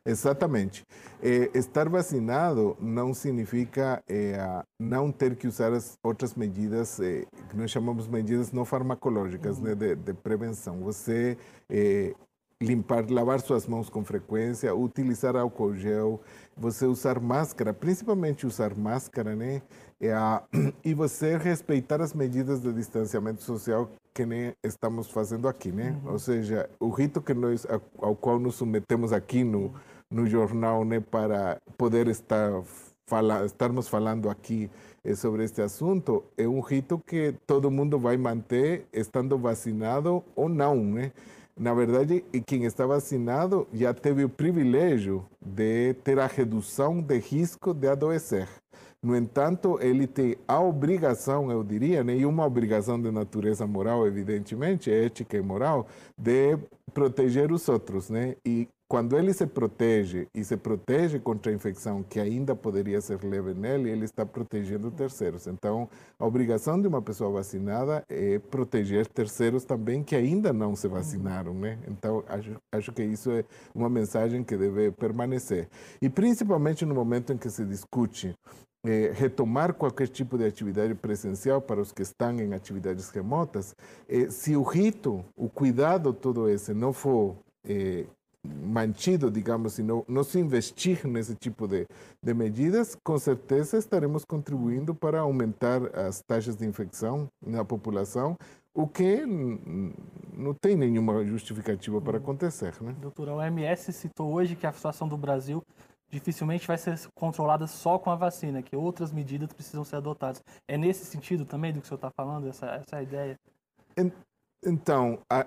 Exatamente. 0.05 0.85
É, 1.23 1.51
estar 1.57 1.89
vacinado 1.89 2.77
não 2.81 3.15
significa 3.15 4.03
é, 4.09 4.37
não 4.79 5.11
ter 5.11 5.37
que 5.37 5.47
usar 5.47 5.73
as 5.73 5.97
outras 6.03 6.35
medidas 6.35 7.01
é, 7.01 7.25
que 7.49 7.57
nós 7.57 7.71
chamamos 7.71 8.07
medidas 8.07 8.53
não 8.53 8.65
farmacológicas 8.65 9.59
uhum. 9.59 9.65
né, 9.65 9.75
de, 9.75 9.95
de, 9.95 10.13
prevenção. 10.13 10.81
Você 10.81 11.37
é, 11.71 12.15
limpar, 12.61 13.09
lavar 13.11 13.41
suas 13.41 13.67
mãos 13.67 13.89
com 13.89 14.05
frequência, 14.05 14.75
utilizar 14.75 15.37
álcool 15.37 15.75
gel, 15.75 16.21
você 16.57 16.87
usar 16.87 17.21
máscara, 17.21 17.73
principalmente 17.73 18.47
usar 18.47 18.77
máscara, 18.77 19.35
né? 19.35 19.63
e 20.85 20.95
você 20.95 21.37
respeitar 21.37 22.01
as 22.01 22.13
medidas 22.13 22.61
de 22.61 22.73
distanciamento 22.73 23.43
social 23.43 23.91
que 24.13 24.27
nem 24.27 24.53
estamos 24.63 25.09
fazendo 25.11 25.49
aqui, 25.49 25.71
né? 25.71 25.99
Uhum. 26.05 26.13
Ou 26.13 26.19
seja, 26.19 26.69
o 26.81 26.91
rito 26.91 27.21
que 27.21 27.33
nós 27.33 27.67
ao 27.99 28.15
qual 28.17 28.39
nos 28.39 28.57
submetemos 28.57 29.13
aqui 29.13 29.45
no 29.45 29.73
no 30.13 30.27
jornal, 30.27 30.85
né, 30.85 31.01
para 31.01 31.59
poder 31.77 32.07
estar 32.07 32.63
fala, 33.07 33.45
estarmos 33.45 33.89
falando 33.89 34.29
aqui 34.29 34.71
eh, 35.03 35.15
sobre 35.15 35.45
este 35.45 35.63
assunto, 35.63 36.23
é 36.37 36.47
um 36.47 36.61
rito 36.61 36.99
que 36.99 37.35
todo 37.47 37.71
mundo 37.71 37.99
vai 37.99 38.17
manter 38.17 38.87
estando 38.93 39.39
vacinado 39.39 40.23
ou 40.37 40.49
não, 40.49 40.77
né? 40.77 41.13
Na 41.57 41.75
verdade, 41.75 42.25
quem 42.47 42.65
está 42.65 42.87
vacinado 42.87 43.67
já 43.73 43.93
teve 43.93 44.25
o 44.25 44.29
privilégio 44.29 45.25
de 45.41 45.95
ter 46.03 46.19
a 46.19 46.27
redução 46.27 47.03
de 47.03 47.19
risco 47.19 47.75
de 47.75 47.89
adoecer. 47.89 48.49
No 49.05 49.17
entanto, 49.17 49.79
ele 49.81 50.07
tem 50.07 50.37
a 50.47 50.61
obrigação, 50.61 51.51
eu 51.51 51.65
diria, 51.65 52.05
né, 52.05 52.17
e 52.17 52.25
uma 52.25 52.47
obrigação 52.47 53.01
de 53.01 53.11
natureza 53.11 53.67
moral, 53.67 54.07
evidentemente, 54.07 54.93
ética 54.93 55.37
e 55.37 55.43
moral, 55.43 55.89
de 56.17 56.57
proteger 56.95 57.51
os 57.51 57.69
outros. 57.69 58.09
Né? 58.11 58.37
E 58.47 58.69
quando 58.89 59.19
ele 59.19 59.33
se 59.33 59.45
protege 59.45 60.29
e 60.33 60.45
se 60.45 60.57
protege 60.57 61.19
contra 61.19 61.51
a 61.51 61.55
infecção 61.55 62.03
que 62.03 62.21
ainda 62.21 62.55
poderia 62.55 63.01
ser 63.01 63.25
leve 63.25 63.55
nele, 63.55 63.91
ele 63.91 64.05
está 64.05 64.25
protegendo 64.25 64.89
terceiros. 64.91 65.49
Então, 65.49 65.89
a 66.17 66.25
obrigação 66.25 66.81
de 66.81 66.87
uma 66.87 67.03
pessoa 67.03 67.33
vacinada 67.33 68.05
é 68.09 68.39
proteger 68.39 69.07
terceiros 69.07 69.65
também 69.65 70.05
que 70.05 70.15
ainda 70.15 70.53
não 70.53 70.77
se 70.77 70.87
vacinaram, 70.87 71.55
né? 71.55 71.79
Então, 71.89 72.23
acho, 72.29 72.55
acho 72.71 72.93
que 72.93 73.03
isso 73.03 73.33
é 73.33 73.45
uma 73.75 73.89
mensagem 73.89 74.45
que 74.45 74.57
deve 74.57 74.93
permanecer. 74.93 75.69
E 76.01 76.09
principalmente 76.09 76.85
no 76.85 76.95
momento 76.95 77.33
em 77.33 77.37
que 77.37 77.51
se 77.51 77.65
discute 77.65 78.33
eh, 78.85 79.13
retomar 79.15 79.75
qualquer 79.75 80.09
tipo 80.09 80.37
de 80.37 80.45
atividade 80.45 80.95
presencial 80.95 81.61
para 81.61 81.81
os 81.81 81.93
que 81.93 82.03
estão 82.03 82.39
em 82.41 82.53
atividades 82.53 83.11
remotas, 83.11 83.77
eh, 84.09 84.29
se 84.29 84.57
o 84.57 84.63
rito, 84.63 85.25
o 85.37 85.49
cuidado 85.49 86.13
todo 86.13 86.49
esse 86.49 86.75
não 86.75 86.93
for 86.93 87.37
eh, 87.65 88.07
mantido, 88.45 89.31
digamos, 89.31 89.79
e 89.79 89.83
não, 89.83 90.05
não 90.09 90.25
se 90.25 90.39
investir 90.39 91.07
nesse 91.07 91.35
tipo 91.37 91.69
de, 91.69 91.87
de 92.21 92.35
medidas, 92.35 92.97
com 93.05 93.17
certeza 93.19 93.79
estaremos 93.79 94.25
contribuindo 94.25 94.95
para 94.95 95.21
aumentar 95.21 95.97
as 95.97 96.21
taxas 96.21 96.57
de 96.57 96.67
infecção 96.67 97.29
na 97.41 97.65
população, 97.65 98.37
o 98.75 98.89
que 98.89 99.25
não 100.33 100.55
tem 100.55 100.75
nenhuma 100.75 101.25
justificativa 101.25 102.01
para 102.01 102.19
acontecer. 102.19 102.75
Né? 102.81 102.97
Doutora, 103.01 103.33
a 103.33 103.37
OMS 103.37 103.93
citou 103.93 104.33
hoje 104.33 104.57
que 104.57 104.67
a 104.67 104.73
situação 104.73 105.07
do 105.07 105.17
Brasil 105.17 105.63
dificilmente 106.13 106.67
vai 106.67 106.77
ser 106.77 106.99
controlada 107.15 107.67
só 107.67 107.99
com 107.99 108.11
a 108.11 108.17
vacina, 108.17 108.63
que 108.63 108.77
outras 108.77 109.11
medidas 109.11 109.53
precisam 109.53 109.85
ser 109.85 109.97
adotadas. 109.97 110.43
É 110.69 110.77
nesse 110.77 111.05
sentido 111.07 111.45
também 111.45 111.73
do 111.73 111.81
que 111.81 111.87
o 111.87 111.89
senhor 111.89 111.97
está 111.97 112.11
falando, 112.11 112.49
essa, 112.49 112.67
essa 112.67 113.03
ideia? 113.03 113.37
Então, 114.65 115.19
a, 115.31 115.47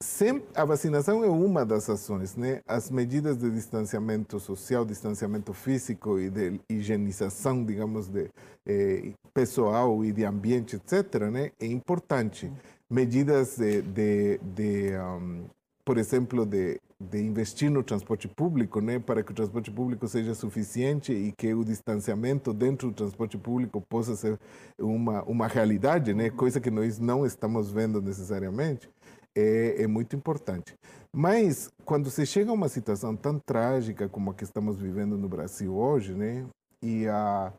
Sempre, 0.00 0.46
a 0.54 0.64
vacinação 0.64 1.24
é 1.24 1.28
uma 1.28 1.66
das 1.66 1.90
ações, 1.90 2.36
né? 2.36 2.62
As 2.68 2.88
medidas 2.88 3.36
de 3.36 3.50
distanciamento 3.50 4.38
social, 4.38 4.84
distanciamento 4.84 5.52
físico 5.52 6.20
e 6.20 6.30
de 6.30 6.60
higienização, 6.70 7.64
digamos, 7.64 8.06
de 8.06 8.30
eh, 8.64 9.12
pessoal 9.34 10.04
e 10.04 10.12
de 10.12 10.24
ambiente, 10.24 10.76
etc., 10.76 11.22
né? 11.32 11.50
É 11.58 11.66
importante. 11.66 12.48
Medidas 12.88 13.56
de, 13.58 13.82
de, 13.82 14.38
de 14.38 14.96
um, 14.96 15.46
por 15.88 15.96
exemplo, 15.96 16.44
de, 16.44 16.78
de 17.00 17.18
investir 17.18 17.70
no 17.70 17.82
transporte 17.82 18.28
público, 18.28 18.78
né, 18.78 18.98
para 18.98 19.22
que 19.22 19.32
o 19.32 19.34
transporte 19.34 19.70
público 19.70 20.06
seja 20.06 20.34
suficiente 20.34 21.14
e 21.14 21.32
que 21.32 21.54
o 21.54 21.64
distanciamento 21.64 22.52
dentro 22.52 22.88
do 22.88 22.94
transporte 22.94 23.38
público 23.38 23.80
possa 23.88 24.14
ser 24.14 24.38
uma 24.78 25.22
uma 25.22 25.46
realidade, 25.46 26.12
né, 26.12 26.28
coisa 26.28 26.60
que 26.60 26.70
nós 26.70 26.98
não 26.98 27.24
estamos 27.24 27.70
vendo 27.70 28.02
necessariamente 28.02 28.86
é, 29.34 29.82
é 29.84 29.86
muito 29.86 30.14
importante. 30.14 30.74
Mas 31.10 31.70
quando 31.86 32.10
se 32.10 32.26
chega 32.26 32.50
a 32.50 32.54
uma 32.54 32.68
situação 32.68 33.16
tão 33.16 33.38
trágica 33.38 34.10
como 34.10 34.30
a 34.30 34.34
que 34.34 34.44
estamos 34.44 34.78
vivendo 34.78 35.16
no 35.16 35.26
Brasil 35.26 35.74
hoje, 35.74 36.12
né, 36.12 36.44
e 36.82 37.08
a, 37.08 37.50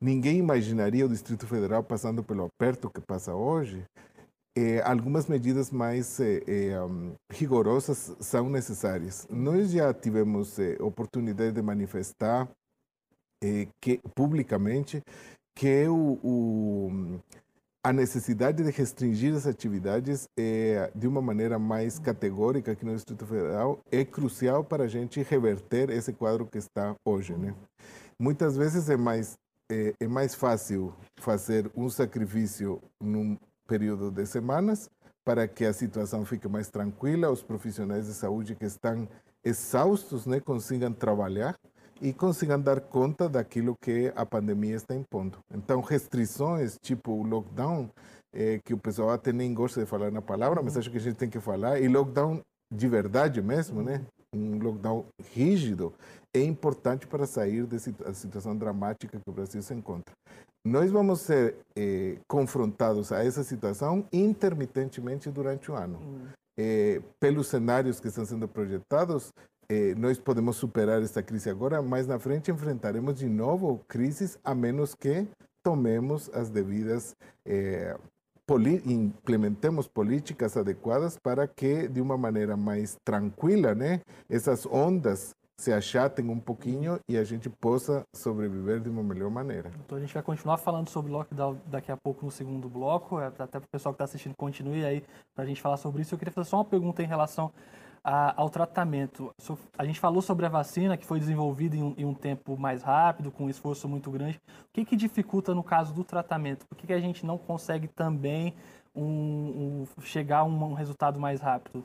ninguém 0.00 0.38
imaginaria 0.38 1.04
o 1.04 1.08
Distrito 1.08 1.48
Federal 1.48 1.82
passando 1.82 2.22
pelo 2.22 2.44
aperto 2.44 2.88
que 2.88 3.00
passa 3.00 3.34
hoje, 3.34 3.82
é, 4.56 4.82
algumas 4.82 5.26
medidas 5.26 5.70
mais 5.70 6.20
é, 6.20 6.42
é, 6.46 6.82
um, 6.82 7.14
rigorosas 7.30 8.14
são 8.20 8.50
necessárias. 8.50 9.26
Nós 9.30 9.70
já 9.70 9.92
tivemos 9.94 10.58
oportunidade 10.80 11.52
de 11.52 11.62
manifestar 11.62 12.48
que 13.80 13.98
publicamente 14.14 15.02
que 15.56 15.88
o, 15.88 16.18
o 16.22 17.20
a 17.84 17.92
necessidade 17.92 18.62
de 18.62 18.70
restringir 18.70 19.34
as 19.34 19.48
atividades 19.48 20.28
de 20.94 21.08
uma 21.08 21.20
maneira 21.20 21.58
mais 21.58 21.98
categórica 21.98 22.70
aqui 22.70 22.84
no 22.84 22.94
Distrito 22.94 23.26
Federal 23.26 23.80
é 23.90 24.04
crucial 24.04 24.62
para 24.62 24.84
a 24.84 24.86
gente 24.86 25.20
reverter 25.24 25.90
esse 25.90 26.12
quadro 26.12 26.46
que 26.46 26.56
está 26.56 26.94
hoje. 27.04 27.32
Né? 27.34 27.52
Muitas 28.16 28.56
vezes 28.56 28.88
é 28.88 28.96
mais 28.96 29.36
é 29.98 30.06
mais 30.06 30.34
fácil 30.34 30.94
fazer 31.18 31.68
um 31.74 31.88
sacrifício 31.88 32.80
num 33.00 33.36
período 33.72 34.10
de 34.10 34.26
semanas 34.26 34.90
para 35.24 35.48
que 35.48 35.64
a 35.64 35.72
situação 35.72 36.26
fique 36.26 36.46
mais 36.46 36.68
tranquila, 36.68 37.30
os 37.30 37.42
profissionais 37.42 38.06
de 38.06 38.12
saúde 38.12 38.54
que 38.54 38.66
estão 38.66 39.08
exaustos 39.42 40.26
né, 40.26 40.40
consigam 40.40 40.92
trabalhar 40.92 41.56
e 41.98 42.12
consigam 42.12 42.60
dar 42.60 42.82
conta 42.82 43.30
daquilo 43.30 43.74
que 43.80 44.12
a 44.14 44.26
pandemia 44.26 44.76
está 44.76 44.94
impondo. 44.94 45.38
Então, 45.54 45.80
restrições 45.80 46.76
tipo 46.82 47.12
o 47.12 47.22
lockdown, 47.22 47.88
é, 48.34 48.60
que 48.62 48.74
o 48.74 48.78
pessoal 48.78 49.08
até 49.08 49.32
nem 49.32 49.54
gosta 49.54 49.80
de 49.80 49.86
falar 49.86 50.10
na 50.10 50.20
palavra, 50.20 50.62
mas 50.62 50.76
acho 50.76 50.90
que 50.90 50.98
a 50.98 51.00
gente 51.00 51.16
tem 51.16 51.30
que 51.30 51.40
falar, 51.40 51.80
e 51.80 51.88
lockdown 51.88 52.42
de 52.70 52.88
verdade 52.88 53.40
mesmo, 53.40 53.82
né? 53.82 54.04
um 54.34 54.58
lockdown 54.58 55.04
rígido, 55.32 55.94
é 56.34 56.42
importante 56.42 57.06
para 57.06 57.26
sair 57.26 57.66
da 57.66 57.78
situação 57.78 58.56
dramática 58.56 59.18
que 59.18 59.30
o 59.30 59.32
Brasil 59.32 59.60
se 59.62 59.74
encontra. 59.74 60.14
Nós 60.64 60.90
vamos 60.90 61.20
ser 61.20 61.56
eh, 61.76 62.16
confrontados 62.26 63.12
a 63.12 63.24
essa 63.24 63.42
situação 63.42 64.06
intermitentemente 64.12 65.28
durante 65.30 65.70
o 65.70 65.74
ano. 65.74 65.98
Hum. 65.98 66.26
Eh, 66.58 67.02
pelos 67.18 67.48
cenários 67.48 67.98
que 67.98 68.08
estão 68.08 68.24
sendo 68.24 68.46
projetados, 68.46 69.32
eh, 69.68 69.94
nós 69.96 70.18
podemos 70.18 70.56
superar 70.56 71.02
esta 71.02 71.22
crise 71.22 71.50
agora, 71.50 71.82
mas 71.82 72.06
na 72.06 72.18
frente 72.18 72.50
enfrentaremos 72.50 73.16
de 73.16 73.28
novo 73.28 73.80
crises, 73.88 74.38
a 74.44 74.54
menos 74.54 74.94
que 74.94 75.26
tomemos 75.62 76.30
as 76.32 76.48
devidas 76.48 77.14
implementemos 78.84 79.88
políticas 79.88 80.56
adequadas 80.56 81.16
para 81.16 81.46
que 81.46 81.88
de 81.88 82.00
uma 82.00 82.18
maneira 82.18 82.56
mais 82.56 82.96
tranquila, 83.04 83.74
né, 83.74 84.00
essas 84.28 84.66
ondas 84.66 85.34
se 85.62 85.72
achatem 85.72 86.28
um 86.28 86.40
pouquinho 86.40 86.98
e 87.08 87.16
a 87.16 87.22
gente 87.22 87.48
possa 87.48 88.02
sobreviver 88.12 88.80
de 88.80 88.88
uma 88.88 89.00
melhor 89.00 89.30
maneira. 89.30 89.70
Então 89.86 89.96
a 89.96 90.00
gente 90.00 90.12
vai 90.12 90.22
continuar 90.22 90.56
falando 90.56 90.88
sobre 90.88 91.12
lockdown 91.12 91.56
daqui 91.66 91.92
a 91.92 91.96
pouco 91.96 92.24
no 92.24 92.32
segundo 92.32 92.68
bloco, 92.68 93.20
é, 93.20 93.28
até 93.28 93.46
para 93.46 93.60
o 93.60 93.70
pessoal 93.70 93.92
que 93.92 93.96
está 93.96 94.04
assistindo 94.04 94.34
continue 94.34 94.84
aí 94.84 95.04
para 95.32 95.44
a 95.44 95.46
gente 95.46 95.62
falar 95.62 95.76
sobre 95.76 96.02
isso. 96.02 96.12
Eu 96.12 96.18
queria 96.18 96.32
fazer 96.32 96.50
só 96.50 96.56
uma 96.56 96.64
pergunta 96.64 97.00
em 97.00 97.06
relação 97.06 97.52
a, 98.02 98.40
ao 98.40 98.50
tratamento. 98.50 99.32
A 99.78 99.84
gente 99.84 100.00
falou 100.00 100.20
sobre 100.20 100.46
a 100.46 100.48
vacina, 100.48 100.96
que 100.96 101.06
foi 101.06 101.20
desenvolvida 101.20 101.76
em 101.76 101.82
um, 101.84 101.94
em 101.96 102.04
um 102.04 102.14
tempo 102.14 102.58
mais 102.58 102.82
rápido, 102.82 103.30
com 103.30 103.44
um 103.44 103.48
esforço 103.48 103.88
muito 103.88 104.10
grande. 104.10 104.40
O 104.62 104.72
que, 104.72 104.84
que 104.84 104.96
dificulta 104.96 105.54
no 105.54 105.62
caso 105.62 105.94
do 105.94 106.02
tratamento? 106.02 106.66
Por 106.66 106.76
que, 106.76 106.88
que 106.88 106.92
a 106.92 107.00
gente 107.00 107.24
não 107.24 107.38
consegue 107.38 107.86
também 107.86 108.52
um, 108.92 109.04
um, 109.04 110.02
chegar 110.02 110.38
a 110.38 110.44
um, 110.44 110.64
um 110.64 110.74
resultado 110.74 111.20
mais 111.20 111.40
rápido? 111.40 111.84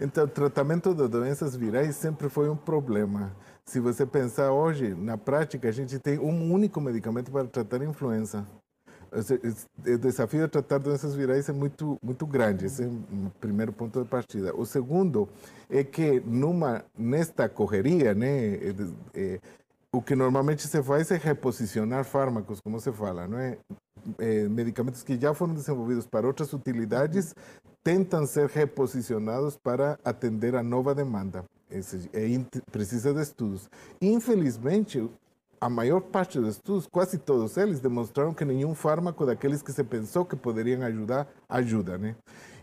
Então, 0.00 0.24
o 0.24 0.28
tratamento 0.28 0.94
de 0.94 1.08
doenças 1.08 1.56
virais 1.56 1.96
sempre 1.96 2.28
foi 2.28 2.48
um 2.48 2.56
problema. 2.56 3.34
Se 3.64 3.80
você 3.80 4.06
pensar 4.06 4.52
hoje, 4.52 4.94
na 4.94 5.18
prática, 5.18 5.68
a 5.68 5.72
gente 5.72 5.98
tem 5.98 6.18
um 6.18 6.52
único 6.52 6.80
medicamento 6.80 7.32
para 7.32 7.46
tratar 7.46 7.82
a 7.82 7.84
influenza. 7.84 8.46
O 9.10 9.98
desafio 9.98 10.42
de 10.42 10.48
tratar 10.48 10.78
doenças 10.78 11.14
virais 11.14 11.48
é 11.48 11.52
muito, 11.52 11.98
muito 12.02 12.26
grande, 12.26 12.66
esse 12.66 12.84
é 12.84 12.86
o 12.86 13.30
primeiro 13.40 13.72
ponto 13.72 14.02
de 14.02 14.08
partida. 14.08 14.54
O 14.54 14.64
segundo 14.66 15.28
é 15.68 15.82
que 15.82 16.20
numa, 16.20 16.84
nesta 16.96 17.48
correria, 17.48 18.14
né, 18.14 18.54
é, 18.54 18.74
é, 19.14 19.40
o 19.92 20.02
que 20.02 20.14
normalmente 20.14 20.68
se 20.68 20.82
faz 20.82 21.10
é 21.10 21.16
reposicionar 21.16 22.04
fármacos, 22.04 22.60
como 22.60 22.78
se 22.78 22.92
fala, 22.92 23.26
não 23.26 23.38
é? 23.38 23.58
é? 24.18 24.46
medicamentos 24.48 25.02
que 25.02 25.18
já 25.18 25.32
foram 25.32 25.54
desenvolvidos 25.54 26.06
para 26.06 26.26
outras 26.26 26.52
utilidades 26.52 27.34
tentam 27.82 28.26
ser 28.26 28.48
reposicionados 28.48 29.56
para 29.56 29.98
atender 30.04 30.54
a 30.54 30.62
nova 30.62 30.94
demanda. 30.94 31.44
É, 31.70 31.80
precisa 32.70 33.12
de 33.12 33.20
estudos. 33.20 33.68
Infelizmente, 34.00 35.08
a 35.60 35.68
maior 35.68 36.00
parte 36.00 36.38
dos 36.38 36.56
estudos, 36.56 36.86
quase 36.86 37.18
todos 37.18 37.56
eles, 37.56 37.80
demonstraram 37.80 38.32
que 38.32 38.44
nenhum 38.44 38.74
fármaco 38.74 39.26
daqueles 39.26 39.62
que 39.62 39.72
se 39.72 39.84
pensou 39.84 40.24
que 40.24 40.36
poderiam 40.36 40.82
ajudar, 40.82 41.28
ajuda, 41.48 41.98
né? 41.98 42.14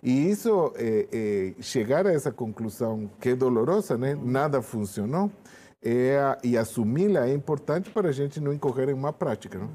E 0.01 0.29
isso, 0.29 0.71
é, 0.75 1.07
é, 1.11 1.61
chegar 1.61 2.05
a 2.05 2.13
essa 2.13 2.31
conclusão 2.31 3.09
que 3.19 3.29
é 3.29 3.35
dolorosa, 3.35 3.97
né? 3.97 4.15
Nada 4.15 4.61
funcionou, 4.61 5.31
é, 5.83 6.37
e 6.43 6.57
assumi-la 6.57 7.27
é 7.27 7.33
importante 7.33 7.89
para 7.89 8.09
a 8.09 8.11
gente 8.11 8.39
não 8.39 8.53
incorrer 8.53 8.89
em 8.89 8.93
uma 8.93 9.13
prática, 9.13 9.59
não? 9.59 9.67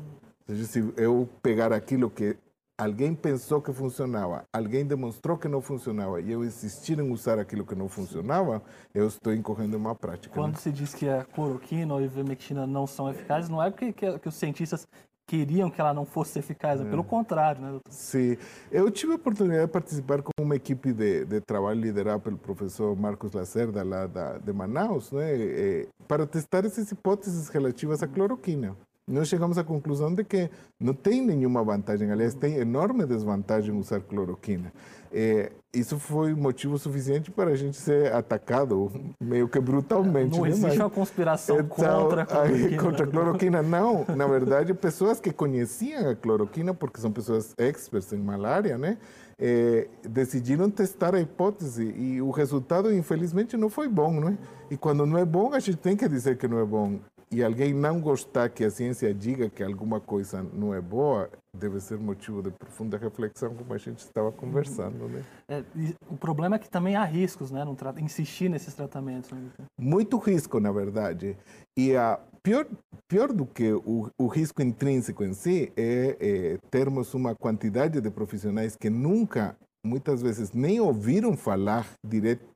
Ou 0.48 0.54
seja, 0.54 0.64
se 0.64 0.92
eu 0.96 1.28
pegar 1.42 1.72
aquilo 1.72 2.10
que 2.10 2.36
alguém 2.80 3.14
pensou 3.14 3.60
que 3.60 3.72
funcionava, 3.72 4.44
alguém 4.50 4.86
demonstrou 4.86 5.36
que 5.36 5.46
não 5.46 5.60
funcionava 5.60 6.20
e 6.20 6.32
eu 6.32 6.42
insistir 6.42 6.98
em 6.98 7.12
usar 7.12 7.38
aquilo 7.38 7.64
que 7.64 7.74
não 7.74 7.88
funcionava, 7.88 8.62
eu 8.94 9.06
estou 9.06 9.34
incorrendo 9.34 9.76
em 9.76 9.80
uma 9.80 9.94
prática. 9.94 10.34
Quando 10.34 10.54
né? 10.54 10.60
se 10.60 10.72
diz 10.72 10.94
que 10.94 11.06
a 11.06 11.24
cloroquina 11.24 11.92
ou 11.92 12.00
a 12.00 12.02
ivermectina 12.02 12.66
não 12.66 12.86
são 12.86 13.10
eficazes, 13.10 13.50
não 13.50 13.62
é 13.62 13.70
porque 13.70 13.92
que, 13.92 14.18
que 14.18 14.28
os 14.28 14.34
cientistas 14.34 14.88
queriam 15.26 15.70
que 15.70 15.80
ela 15.80 15.92
não 15.92 16.06
fosse 16.06 16.38
eficaz, 16.38 16.80
é. 16.80 16.84
pelo 16.84 17.04
contrário, 17.04 17.60
né, 17.60 17.70
doutor? 17.70 17.92
Sim. 17.92 18.36
Eu 18.72 18.90
tive 18.90 19.12
a 19.12 19.16
oportunidade 19.16 19.66
de 19.66 19.72
participar 19.72 20.22
com 20.22 20.32
uma 20.40 20.56
equipe 20.56 20.92
de, 20.92 21.26
de 21.26 21.40
trabalho 21.42 21.80
liderada 21.80 22.18
pelo 22.18 22.38
professor 22.38 22.96
Marcos 22.96 23.32
Lacerda, 23.32 23.84
lá 23.84 24.06
da, 24.06 24.38
de 24.38 24.52
Manaus, 24.52 25.12
né, 25.12 25.86
para 26.08 26.26
testar 26.26 26.64
essas 26.64 26.90
hipóteses 26.90 27.48
relativas 27.48 28.02
à 28.02 28.08
cloroquina 28.08 28.74
nós 29.10 29.28
chegamos 29.28 29.58
à 29.58 29.64
conclusão 29.64 30.14
de 30.14 30.24
que 30.24 30.48
não 30.78 30.94
tem 30.94 31.20
nenhuma 31.20 31.62
vantagem, 31.64 32.10
aliás, 32.10 32.34
tem 32.34 32.56
enorme 32.56 33.04
desvantagem 33.04 33.76
usar 33.76 34.00
cloroquina. 34.00 34.72
É, 35.12 35.50
isso 35.74 35.98
foi 35.98 36.34
motivo 36.34 36.78
suficiente 36.78 37.30
para 37.30 37.50
a 37.50 37.56
gente 37.56 37.76
ser 37.76 38.12
atacado 38.12 38.92
meio 39.20 39.48
que 39.48 39.58
brutalmente. 39.58 40.36
Não 40.36 40.44
né? 40.44 40.50
existe 40.50 40.68
Mas, 40.68 40.78
uma 40.78 40.90
conspiração 40.90 41.60
então, 41.60 41.68
contra 41.68 42.22
a 42.22 42.26
cloroquina. 42.26 42.82
Contra 42.82 43.04
a 43.04 43.08
cloroquina, 43.08 43.62
não. 43.62 44.04
Na 44.16 44.26
verdade, 44.26 44.72
pessoas 44.74 45.18
que 45.18 45.32
conheciam 45.32 46.10
a 46.10 46.14
cloroquina, 46.14 46.72
porque 46.72 47.00
são 47.00 47.10
pessoas 47.10 47.54
experts 47.58 48.12
em 48.12 48.18
malária, 48.18 48.78
né? 48.78 48.98
É, 49.42 49.88
decidiram 50.06 50.70
testar 50.70 51.14
a 51.14 51.20
hipótese 51.20 51.82
e 51.96 52.20
o 52.20 52.30
resultado, 52.30 52.92
infelizmente, 52.92 53.56
não 53.56 53.70
foi 53.70 53.88
bom, 53.88 54.20
não 54.20 54.28
é? 54.28 54.38
E 54.70 54.76
quando 54.76 55.06
não 55.06 55.18
é 55.18 55.24
bom, 55.24 55.54
a 55.54 55.58
gente 55.58 55.78
tem 55.78 55.96
que 55.96 56.06
dizer 56.08 56.36
que 56.36 56.46
não 56.46 56.58
é 56.60 56.64
bom 56.64 57.00
e 57.32 57.44
alguém 57.44 57.72
não 57.72 58.00
gostar 58.00 58.48
que 58.48 58.64
a 58.64 58.70
ciência 58.70 59.14
diga 59.14 59.48
que 59.48 59.62
alguma 59.62 60.00
coisa 60.00 60.42
não 60.52 60.74
é 60.74 60.80
boa, 60.80 61.30
deve 61.54 61.78
ser 61.80 61.96
motivo 61.96 62.42
de 62.42 62.50
profunda 62.50 62.96
reflexão, 62.96 63.54
como 63.54 63.72
a 63.72 63.78
gente 63.78 63.98
estava 63.98 64.32
conversando. 64.32 65.08
Né? 65.08 65.22
É, 65.48 65.64
o 66.10 66.16
problema 66.16 66.56
é 66.56 66.58
que 66.58 66.68
também 66.68 66.96
há 66.96 67.04
riscos, 67.04 67.52
né? 67.52 67.64
Insistir 67.98 68.48
nesses 68.48 68.74
tratamentos. 68.74 69.30
Né? 69.30 69.48
Muito 69.78 70.18
risco, 70.18 70.58
na 70.58 70.72
verdade. 70.72 71.36
E 71.78 71.94
a 71.94 72.18
pior, 72.42 72.66
pior 73.08 73.32
do 73.32 73.46
que 73.46 73.72
o, 73.72 74.10
o 74.18 74.26
risco 74.26 74.60
intrínseco 74.60 75.22
em 75.22 75.32
si 75.32 75.72
é, 75.76 76.16
é 76.20 76.58
termos 76.68 77.14
uma 77.14 77.34
quantidade 77.34 78.00
de 78.00 78.10
profissionais 78.10 78.76
que 78.76 78.90
nunca 78.90 79.56
muitas 79.84 80.20
vezes 80.20 80.52
nem 80.52 80.80
ouviram 80.80 81.36
falar 81.36 81.86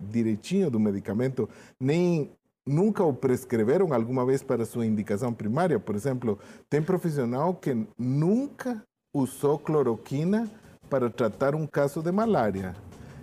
direitinho 0.01 0.71
do 0.71 0.79
medicamento, 0.79 1.49
nem 1.81 2.31
nunca 2.66 3.05
o 3.05 3.12
prescreveram 3.12 3.92
alguma 3.92 4.24
vez 4.24 4.42
para 4.42 4.64
sua 4.64 4.87
indicação 4.87 5.33
primária. 5.33 5.79
Por 5.79 5.94
exemplo, 5.94 6.38
tem 6.68 6.83
profissional 6.83 7.55
que 7.55 7.87
nunca 7.98 8.83
usou 9.14 9.59
cloroquina 9.59 10.50
para 10.88 11.11
tratar 11.11 11.55
um 11.55 11.66
caso 11.66 12.03
de 12.03 12.11
malária. 12.11 12.74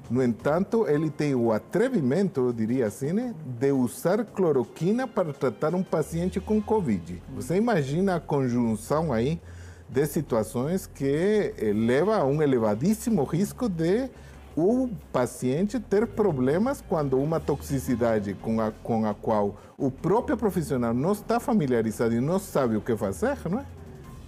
No 0.10 0.22
entanto, 0.22 0.88
ele 0.88 1.10
tem 1.10 1.34
o 1.34 1.52
atrevimento, 1.52 2.42
eu 2.42 2.54
diria 2.54 2.86
assim, 2.88 3.14
né, 3.14 3.34
de 3.46 3.72
usar 3.72 4.26
cloroquina 4.26 5.08
para 5.08 5.32
tratar 5.32 5.74
um 5.74 5.84
paciente 5.84 6.40
com 6.40 6.62
Covid. 6.62 7.22
Você 7.34 7.56
imagina 7.56 8.16
a 8.16 8.20
conjunção 8.20 9.14
aí 9.14 9.40
de 9.88 10.06
situações 10.06 10.86
que 10.86 11.54
leva 11.74 12.18
a 12.18 12.26
um 12.26 12.42
elevadíssimo 12.42 13.24
risco 13.24 13.70
de 13.70 14.10
o 14.56 14.90
paciente 15.12 15.80
ter 15.80 16.08
problemas 16.08 16.82
quando 16.82 17.18
uma 17.18 17.40
toxicidade 17.40 18.34
com 18.36 18.60
a, 18.60 18.72
com 18.72 19.06
a 19.06 19.14
qual 19.14 19.58
o 19.78 19.90
próprio 19.90 20.36
profissional 20.36 20.94
não 20.94 21.14
está 21.14 21.40
familiarizado 21.40 22.14
e 22.14 22.20
não 22.20 22.40
sabe 22.40 22.76
o 22.76 22.82
que 22.82 22.96
fazer, 22.96 23.38
não 23.50 23.60
é? 23.60 23.66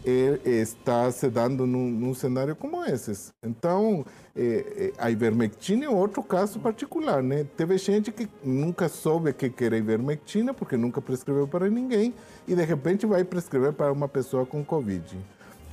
está 0.05 1.09
se 1.11 1.29
dando 1.29 1.65
num, 1.65 1.89
num 1.89 2.13
cenário 2.13 2.55
como 2.55 2.83
esse. 2.83 3.31
Então, 3.41 4.05
é, 4.35 4.91
a 4.97 5.09
ivermectina 5.09 5.85
é 5.85 5.89
outro 5.89 6.21
caso 6.21 6.59
particular, 6.59 7.23
né? 7.23 7.45
Teve 7.55 7.77
gente 7.77 8.11
que 8.11 8.27
nunca 8.43 8.89
soube 8.89 9.31
que 9.31 9.63
era 9.63 9.77
ivermectina, 9.77 10.53
porque 10.53 10.75
nunca 10.75 11.01
prescreveu 11.01 11.47
para 11.47 11.69
ninguém, 11.69 12.13
e 12.47 12.53
de 12.53 12.63
repente 12.63 13.05
vai 13.05 13.23
prescrever 13.23 13.71
para 13.73 13.91
uma 13.91 14.07
pessoa 14.07 14.45
com 14.45 14.63
Covid. 14.63 15.17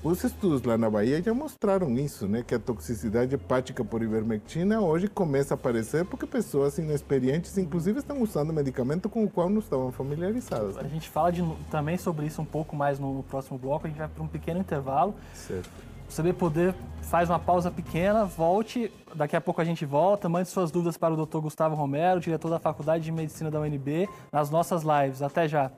Os 0.03 0.25
estudos 0.25 0.63
lá 0.63 0.79
na 0.79 0.89
Bahia 0.89 1.23
já 1.23 1.35
mostraram 1.35 1.93
isso, 1.99 2.27
né? 2.27 2.43
Que 2.43 2.55
a 2.55 2.59
toxicidade 2.59 3.35
hepática 3.35 3.85
por 3.85 4.03
ivermectina 4.03 4.81
hoje 4.81 5.07
começa 5.07 5.53
a 5.53 5.57
aparecer 5.57 6.07
porque 6.07 6.27
pessoas 6.27 6.79
inexperientes, 6.79 7.59
inclusive, 7.59 7.99
estão 7.99 8.23
usando 8.23 8.51
medicamento 8.51 9.11
com 9.11 9.23
o 9.25 9.29
qual 9.29 9.51
não 9.51 9.59
estavam 9.59 9.93
familiarizadas. 9.93 10.79
A 10.79 10.85
gente 10.85 11.07
fala 11.07 11.31
de, 11.31 11.45
também 11.71 11.99
sobre 11.99 12.25
isso 12.25 12.41
um 12.41 12.47
pouco 12.47 12.75
mais 12.75 12.99
no, 12.99 13.13
no 13.13 13.23
próximo 13.23 13.59
bloco. 13.59 13.87
A 13.87 13.91
gente 13.91 13.99
vai 13.99 14.09
para 14.09 14.23
um 14.23 14.27
pequeno 14.27 14.61
intervalo. 14.61 15.15
Certo. 15.35 15.69
CB 16.09 16.33
Poder 16.33 16.75
faz 17.03 17.29
uma 17.29 17.39
pausa 17.39 17.71
pequena, 17.71 18.25
volte. 18.25 18.91
Daqui 19.15 19.37
a 19.37 19.41
pouco 19.41 19.61
a 19.61 19.65
gente 19.65 19.85
volta. 19.85 20.31
Mande 20.31 20.49
suas 20.49 20.71
dúvidas 20.71 20.97
para 20.97 21.13
o 21.13 21.27
Dr. 21.27 21.41
Gustavo 21.41 21.77
Romero, 21.77 22.21
diretor 22.21 22.49
da 22.49 22.59
Faculdade 22.59 23.05
de 23.05 23.13
Medicina 23.13 23.51
da 23.51 23.61
UNB, 23.61 24.09
nas 24.33 24.49
nossas 24.49 24.83
lives. 24.83 25.21
Até 25.21 25.47
já. 25.47 25.71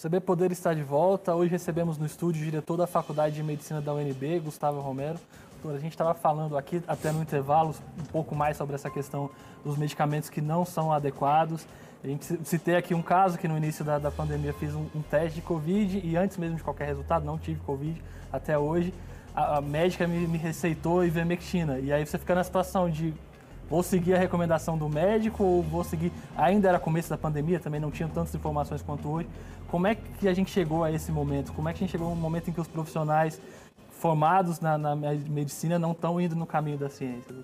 CB 0.00 0.20
Poder 0.20 0.50
está 0.50 0.72
de 0.72 0.82
volta. 0.82 1.34
Hoje 1.34 1.50
recebemos 1.50 1.98
no 1.98 2.06
estúdio 2.06 2.40
o 2.40 2.44
diretor 2.46 2.74
da 2.74 2.86
Faculdade 2.86 3.34
de 3.34 3.42
Medicina 3.42 3.82
da 3.82 3.92
UNB, 3.92 4.40
Gustavo 4.40 4.80
Romero. 4.80 5.18
A 5.62 5.76
gente 5.76 5.90
estava 5.90 6.14
falando 6.14 6.56
aqui, 6.56 6.82
até 6.88 7.12
no 7.12 7.20
intervalo, 7.20 7.74
um 7.98 8.04
pouco 8.04 8.34
mais 8.34 8.56
sobre 8.56 8.74
essa 8.74 8.88
questão 8.88 9.28
dos 9.62 9.76
medicamentos 9.76 10.30
que 10.30 10.40
não 10.40 10.64
são 10.64 10.90
adequados. 10.90 11.66
A 12.02 12.06
gente 12.06 12.24
citei 12.44 12.76
aqui 12.76 12.94
um 12.94 13.02
caso 13.02 13.36
que 13.36 13.46
no 13.46 13.58
início 13.58 13.84
da, 13.84 13.98
da 13.98 14.10
pandemia 14.10 14.54
fiz 14.54 14.74
um, 14.74 14.86
um, 14.94 15.02
teste 15.02 15.34
de 15.34 15.42
Covid 15.42 16.00
e 16.02 16.16
antes 16.16 16.38
mesmo 16.38 16.56
de 16.56 16.62
qualquer 16.62 16.86
resultado, 16.86 17.26
não 17.26 17.36
tive 17.36 17.60
Covid 17.60 18.02
até 18.32 18.58
hoje, 18.58 18.94
a, 19.34 19.58
a 19.58 19.60
médica 19.60 20.08
me, 20.08 20.26
me 20.26 20.38
receitou 20.38 21.04
ivermectina. 21.04 21.78
E 21.78 21.92
aí 21.92 22.06
você 22.06 22.16
fica 22.16 22.34
na 22.34 22.42
situação 22.42 22.88
de 22.88 23.12
vou 23.70 23.84
seguir 23.84 24.14
a 24.14 24.18
recomendação 24.18 24.76
do 24.76 24.88
médico 24.88 25.44
ou 25.44 25.62
vou 25.62 25.84
seguir. 25.84 26.10
Ainda 26.36 26.68
era 26.68 26.78
começo 26.78 27.08
da 27.08 27.16
pandemia, 27.16 27.60
também 27.60 27.80
não 27.80 27.90
tinha 27.90 28.08
tantas 28.08 28.34
informações 28.34 28.82
quanto 28.82 29.08
hoje. 29.08 29.28
Como 29.70 29.86
é 29.86 29.94
que 29.94 30.26
a 30.26 30.34
gente 30.34 30.50
chegou 30.50 30.82
a 30.82 30.90
esse 30.90 31.12
momento? 31.12 31.52
Como 31.52 31.68
é 31.68 31.72
que 31.72 31.78
a 31.78 31.80
gente 31.80 31.92
chegou 31.92 32.08
a 32.08 32.10
um 32.10 32.16
momento 32.16 32.50
em 32.50 32.52
que 32.52 32.60
os 32.60 32.66
profissionais 32.66 33.40
formados 33.90 34.58
na, 34.60 34.76
na 34.76 34.96
medicina 34.96 35.78
não 35.78 35.92
estão 35.92 36.20
indo 36.20 36.34
no 36.34 36.44
caminho 36.44 36.76
da 36.76 36.88
ciência? 36.88 37.34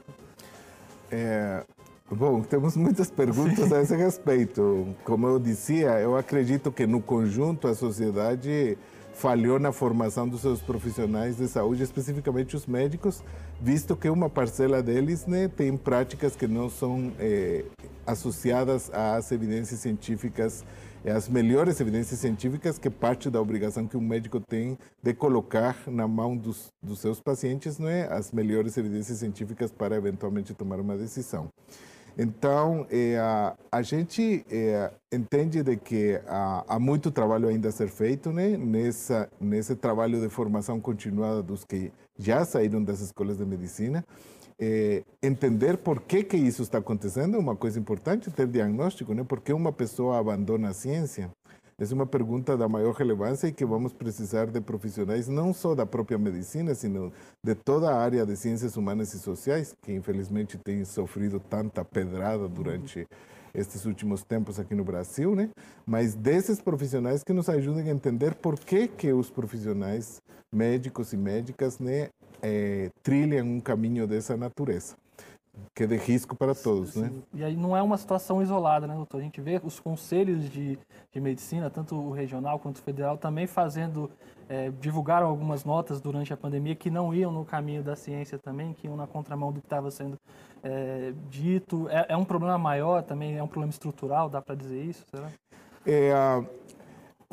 É, 1.10 1.62
bom, 2.10 2.42
temos 2.42 2.76
muitas 2.76 3.10
perguntas 3.10 3.68
Sim. 3.68 3.74
a 3.74 3.80
esse 3.80 3.94
respeito. 3.94 4.88
Como 5.04 5.26
eu 5.28 5.38
dizia, 5.38 6.00
eu 6.00 6.16
acredito 6.16 6.72
que 6.72 6.84
no 6.84 7.00
conjunto 7.00 7.68
a 7.68 7.74
sociedade 7.74 8.76
falhou 9.14 9.58
na 9.58 9.70
formação 9.70 10.28
dos 10.28 10.40
seus 10.40 10.60
profissionais 10.60 11.36
de 11.36 11.46
saúde, 11.46 11.82
especificamente 11.82 12.56
os 12.56 12.66
médicos, 12.66 13.22
visto 13.60 13.96
que 13.96 14.10
uma 14.10 14.28
parcela 14.28 14.82
deles 14.82 15.26
né, 15.26 15.48
tem 15.48 15.76
práticas 15.76 16.34
que 16.34 16.46
não 16.46 16.68
são 16.68 17.12
é, 17.18 17.64
associadas 18.06 18.90
às 18.92 19.32
evidências 19.32 19.80
científicas, 19.80 20.64
às 21.10 21.28
melhores 21.28 21.80
evidências 21.80 22.18
científicas, 22.20 22.78
que 22.78 22.90
parte 22.90 23.30
da 23.30 23.40
obrigação 23.40 23.86
que 23.86 23.96
um 23.96 24.00
médico 24.00 24.40
tem 24.40 24.78
de 25.02 25.14
colocar 25.14 25.76
na 25.86 26.08
mão 26.08 26.36
dos, 26.36 26.72
dos 26.82 26.98
seus 26.98 27.20
pacientes 27.20 27.78
né, 27.78 28.08
as 28.10 28.32
melhores 28.32 28.76
evidências 28.76 29.18
científicas 29.18 29.70
para 29.70 29.96
eventualmente 29.96 30.54
tomar 30.54 30.80
uma 30.80 30.96
decisão. 30.96 31.50
Então, 32.18 32.86
é, 32.90 33.18
a, 33.18 33.54
a 33.70 33.82
gente 33.82 34.44
é, 34.50 34.90
entende 35.12 35.62
de 35.62 35.76
que 35.76 36.18
há, 36.26 36.64
há, 36.66 36.78
muito 36.78 37.10
trabalho 37.10 37.46
ainda 37.46 37.68
a 37.68 37.72
ser 37.72 37.88
feito 37.88 38.32
né? 38.32 38.56
Nessa, 38.56 39.28
nesse 39.38 39.76
trabalho 39.76 40.18
de 40.20 40.28
formação 40.30 40.80
continuada 40.80 41.42
dos 41.42 41.62
que 41.62 41.92
já 42.18 42.42
saíram 42.46 42.82
das 42.82 43.00
escolas 43.00 43.36
de 43.36 43.44
medicina. 43.44 44.02
É, 44.58 45.04
entender 45.22 45.76
por 45.76 46.00
que, 46.00 46.24
que 46.24 46.36
isso 46.36 46.62
está 46.62 46.78
acontecendo 46.78 47.36
é 47.36 47.38
uma 47.38 47.54
coisa 47.54 47.78
importante, 47.78 48.30
ter 48.30 48.46
diagnóstico, 48.46 49.12
né? 49.12 49.22
Por 49.22 49.40
que 49.40 49.52
uma 49.52 49.72
pessoa 49.72 50.18
abandona 50.18 50.70
a 50.70 50.72
ciência? 50.72 51.30
é 51.78 51.94
uma 51.94 52.06
pergunta 52.06 52.56
da 52.56 52.66
maior 52.66 52.94
relevância 52.94 53.48
e 53.48 53.52
que 53.52 53.64
vamos 53.64 53.92
precisar 53.92 54.46
de 54.46 54.62
profissionais 54.62 55.28
não 55.28 55.52
só 55.52 55.74
da 55.74 55.84
própria 55.84 56.16
medicina, 56.16 56.74
sino 56.74 57.12
de 57.44 57.54
toda 57.54 57.90
a 57.90 58.00
área 58.00 58.24
de 58.24 58.34
ciências 58.34 58.78
humanas 58.78 59.12
e 59.12 59.18
sociais, 59.18 59.74
que 59.82 59.92
infelizmente 59.92 60.56
tem 60.56 60.82
sofrido 60.86 61.38
tanta 61.38 61.84
pedrada 61.84 62.48
durante 62.48 63.06
estes 63.52 63.84
últimos 63.84 64.22
tempos 64.22 64.58
aqui 64.58 64.74
no 64.74 64.84
Brasil, 64.84 65.34
né? 65.34 65.50
Mas 65.84 66.14
desses 66.14 66.62
profissionais 66.62 67.22
que 67.22 67.34
nos 67.34 67.48
ajudem 67.48 67.90
a 67.90 67.92
entender 67.92 68.34
por 68.34 68.58
que 68.58 68.88
que 68.88 69.12
os 69.12 69.28
profissionais 69.28 70.22
médicos 70.52 71.12
e 71.12 71.16
médicas, 71.16 71.78
né, 71.78 72.08
é, 72.42 72.90
trilham 73.02 73.46
um 73.46 73.60
caminho 73.60 74.06
dessa 74.06 74.36
natureza 74.36 74.96
que 75.74 75.84
é 75.84 75.86
de 75.86 75.96
risco 75.96 76.34
para 76.34 76.54
todos, 76.54 76.90
sim, 76.90 77.02
né? 77.02 77.10
E 77.34 77.44
aí 77.44 77.56
não 77.56 77.76
é 77.76 77.82
uma 77.82 77.96
situação 77.96 78.42
isolada, 78.42 78.86
né, 78.86 78.94
doutor? 78.94 79.18
A 79.18 79.22
gente 79.22 79.40
vê 79.40 79.60
os 79.62 79.80
conselhos 79.80 80.48
de, 80.48 80.78
de 81.12 81.20
medicina, 81.20 81.70
tanto 81.70 81.94
o 81.94 82.12
regional 82.12 82.58
quanto 82.58 82.76
o 82.76 82.82
federal, 82.82 83.16
também 83.16 83.46
fazendo, 83.46 84.10
é, 84.48 84.70
divulgaram 84.80 85.26
algumas 85.26 85.64
notas 85.64 86.00
durante 86.00 86.32
a 86.32 86.36
pandemia 86.36 86.74
que 86.74 86.90
não 86.90 87.14
iam 87.14 87.32
no 87.32 87.44
caminho 87.44 87.82
da 87.82 87.96
ciência 87.96 88.38
também, 88.38 88.72
que 88.72 88.86
iam 88.86 88.96
na 88.96 89.06
contramão 89.06 89.52
do 89.52 89.60
que 89.60 89.66
estava 89.66 89.90
sendo 89.90 90.18
é, 90.62 91.12
dito. 91.28 91.88
É, 91.90 92.06
é, 92.10 92.16
um 92.16 92.24
problema 92.24 92.58
maior 92.58 93.02
também, 93.02 93.36
é 93.36 93.42
um 93.42 93.48
problema 93.48 93.70
estrutural, 93.70 94.28
dá 94.28 94.40
para 94.40 94.54
dizer 94.54 94.82
isso, 94.82 95.04
será? 95.10 95.30
É, 95.86 96.12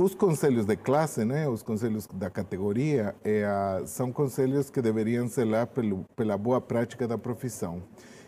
os 0.04 0.14
conselhos 0.14 0.66
de 0.66 0.76
classe, 0.76 1.24
né, 1.24 1.48
os 1.48 1.64
conselhos 1.64 2.06
da 2.08 2.30
categoria, 2.30 3.16
é, 3.24 3.46
são 3.86 4.12
conselhos 4.12 4.70
que 4.70 4.82
deveriam 4.82 5.28
zelar 5.30 5.68
pelo, 5.68 6.04
pela 6.14 6.38
boa 6.38 6.60
prática 6.60 7.08
da 7.08 7.18
profissão. 7.18 7.82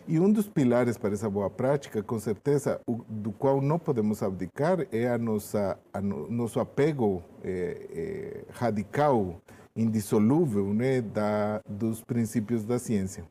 E 0.08 0.18
um 0.18 0.32
dos 0.32 0.48
pilares 0.48 0.96
para 0.96 1.12
essa 1.12 1.28
boa 1.28 1.50
prática, 1.50 2.02
com 2.02 2.18
certeza, 2.18 2.80
o, 2.86 3.04
do 3.08 3.30
qual 3.30 3.60
não 3.60 3.78
podemos 3.78 4.22
abdicar, 4.22 4.86
é 4.90 5.08
a 5.08 5.18
nossa, 5.18 5.78
a 5.92 6.00
no, 6.00 6.30
nosso 6.30 6.60
apego 6.60 7.22
é, 7.44 7.88
é, 7.90 8.44
radical, 8.52 9.38
indissolúvel, 9.76 10.72
né, 10.72 11.02
da, 11.02 11.60
dos 11.68 12.02
princípios 12.02 12.64
da 12.64 12.78
ciência. 12.78 13.24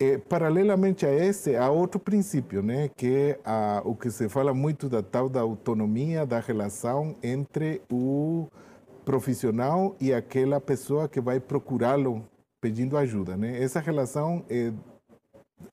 É, 0.00 0.18
paralelamente 0.18 1.06
a 1.06 1.12
esse, 1.12 1.54
há 1.54 1.70
outro 1.70 2.00
princípio, 2.00 2.60
né, 2.60 2.88
que 2.96 3.06
é 3.06 3.40
a, 3.44 3.82
o 3.84 3.94
que 3.94 4.10
se 4.10 4.28
fala 4.28 4.52
muito 4.52 4.88
da 4.88 5.00
tal 5.00 5.28
da 5.28 5.40
autonomia 5.40 6.26
da 6.26 6.40
relação 6.40 7.14
entre 7.22 7.80
o 7.88 8.48
profissional 9.04 9.94
e 10.00 10.12
aquela 10.12 10.60
pessoa 10.60 11.08
que 11.08 11.20
vai 11.20 11.38
procurá-lo 11.38 12.24
pedindo 12.60 12.96
ajuda, 12.96 13.36
né? 13.36 13.60
Essa 13.60 13.80
relação 13.80 14.44
é 14.48 14.72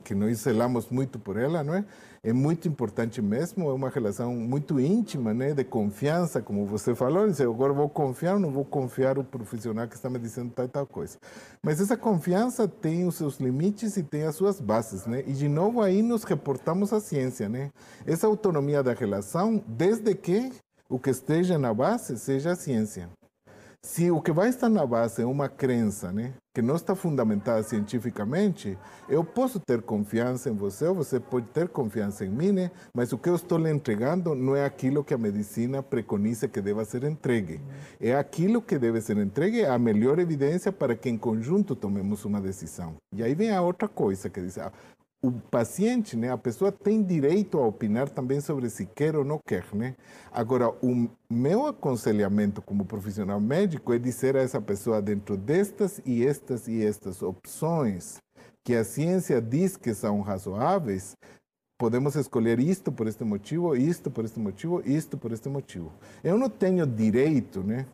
que 0.03 0.15
nós 0.15 0.39
zelamos 0.39 0.89
muito 0.89 1.19
por 1.19 1.37
ela, 1.37 1.63
não 1.63 1.73
é? 1.73 1.85
É 2.21 2.33
muito 2.33 2.67
importante 2.67 3.21
mesmo, 3.21 3.69
é 3.69 3.73
uma 3.73 3.89
relação 3.89 4.35
muito 4.35 4.79
íntima, 4.79 5.33
né, 5.33 5.53
de 5.53 5.63
confiança, 5.63 6.41
como 6.41 6.65
você 6.65 6.93
falou, 6.93 7.25
dizer, 7.27 7.47
agora 7.47 7.71
vou 7.71 7.87
confiar 7.87 8.33
ou 8.33 8.39
não 8.39 8.51
vou 8.51 8.65
confiar 8.65 9.17
o 9.17 9.23
profissional 9.23 9.87
que 9.87 9.95
está 9.95 10.09
me 10.09 10.19
dizendo 10.19 10.51
tal 10.51 10.65
e 10.65 10.67
tal 10.67 10.85
coisa. 10.85 11.17
Mas 11.63 11.79
essa 11.79 11.95
confiança 11.95 12.67
tem 12.67 13.07
os 13.07 13.15
seus 13.15 13.39
limites 13.39 13.95
e 13.95 14.03
tem 14.03 14.23
as 14.23 14.35
suas 14.35 14.59
bases, 14.59 15.05
né? 15.05 15.23
E 15.25 15.31
de 15.31 15.47
novo 15.47 15.81
aí 15.81 16.01
nos 16.01 16.23
reportamos 16.25 16.91
à 16.91 16.99
ciência, 16.99 17.47
né? 17.47 17.71
Essa 18.05 18.27
autonomia 18.27 18.83
da 18.83 18.93
relação, 18.93 19.63
desde 19.65 20.13
que 20.13 20.51
o 20.89 20.99
que 20.99 21.11
esteja 21.11 21.57
na 21.57 21.73
base 21.73 22.17
seja 22.17 22.51
a 22.51 22.55
ciência. 22.55 23.09
Se 23.81 24.11
o 24.11 24.21
que 24.21 24.31
vai 24.31 24.49
estar 24.49 24.67
na 24.67 24.85
base 24.85 25.21
é 25.21 25.25
uma 25.25 25.47
crença, 25.47 26.11
né, 26.11 26.33
que 26.59 26.61
não 26.61 26.75
está 26.75 26.93
fundamentada 26.93 27.63
cientificamente, 27.63 28.77
eu 29.07 29.23
posso 29.23 29.61
ter 29.61 29.81
confiança 29.81 30.49
em 30.49 30.53
você, 30.53 30.85
ou 30.87 30.93
você 30.93 31.17
pode 31.17 31.45
ter 31.47 31.69
confiança 31.69 32.25
em 32.25 32.29
mim, 32.29 32.51
né, 32.51 32.69
mas 32.93 33.13
o 33.13 33.17
que 33.17 33.29
eu 33.29 33.35
estou 33.35 33.57
lhe 33.57 33.71
entregando 33.71 34.35
não 34.35 34.57
é 34.57 34.65
aquilo 34.65 35.01
que 35.01 35.13
a 35.13 35.17
medicina 35.17 35.81
preconiza 35.81 36.49
que 36.49 36.59
deva 36.59 36.83
ser 36.83 37.05
entregue. 37.05 37.61
É 37.97 38.13
aquilo 38.13 38.61
que 38.61 38.77
deve 38.77 38.99
ser 38.99 39.15
entregue, 39.15 39.63
a 39.63 39.79
melhor 39.79 40.19
evidência 40.19 40.69
para 40.69 40.97
que 40.97 41.07
em 41.07 41.17
conjunto 41.17 41.77
tomemos 41.77 42.25
uma 42.25 42.41
decisão. 42.41 42.95
E 43.13 43.23
aí 43.23 43.33
vem 43.33 43.51
a 43.51 43.61
outra 43.61 43.87
coisa 43.87 44.29
que 44.29 44.41
diz, 44.41 44.57
ah, 44.57 44.69
o 45.21 45.31
paciente, 45.31 46.15
né, 46.15 46.31
a 46.31 46.37
pessoa 46.37 46.71
tem 46.71 47.03
direito 47.03 47.57
a 47.57 47.67
opinar 47.67 48.09
também 48.09 48.39
sobre 48.39 48.69
se 48.69 48.85
quer 48.85 49.15
ou 49.17 49.25
não 49.25 49.37
quer, 49.45 49.65
né? 49.73 49.95
Agora, 50.31 50.69
o 50.81 51.09
meu 51.29 51.67
aconselhamento 51.67 52.61
como 52.61 52.85
profissional 52.85 53.39
médico 53.39 53.93
é 53.93 53.99
dizer 53.99 54.37
a 54.37 54.41
essa 54.41 54.61
pessoa 54.61 55.01
dentro 55.01 55.35
destas 55.35 56.01
e 56.05 56.25
estas 56.25 56.67
e 56.69 56.85
estas 56.85 57.21
opções 57.21 58.21
que 58.63 58.75
a 58.75 58.83
ciência 58.83 59.41
diz 59.41 59.75
que 59.75 59.93
são 59.93 60.21
razoáveis, 60.21 61.17
podemos 61.77 62.15
escolher 62.15 62.59
isto 62.59 62.91
por 62.91 63.07
este 63.07 63.23
motivo, 63.23 63.75
isto 63.75 64.11
por 64.11 64.23
este 64.23 64.39
motivo, 64.39 64.81
isto 64.85 65.17
por 65.17 65.31
este 65.31 65.49
motivo. 65.49 65.91
Eu 66.23 66.37
não 66.37 66.49
tenho 66.49 66.85
direito, 66.85 67.61
né? 67.61 67.85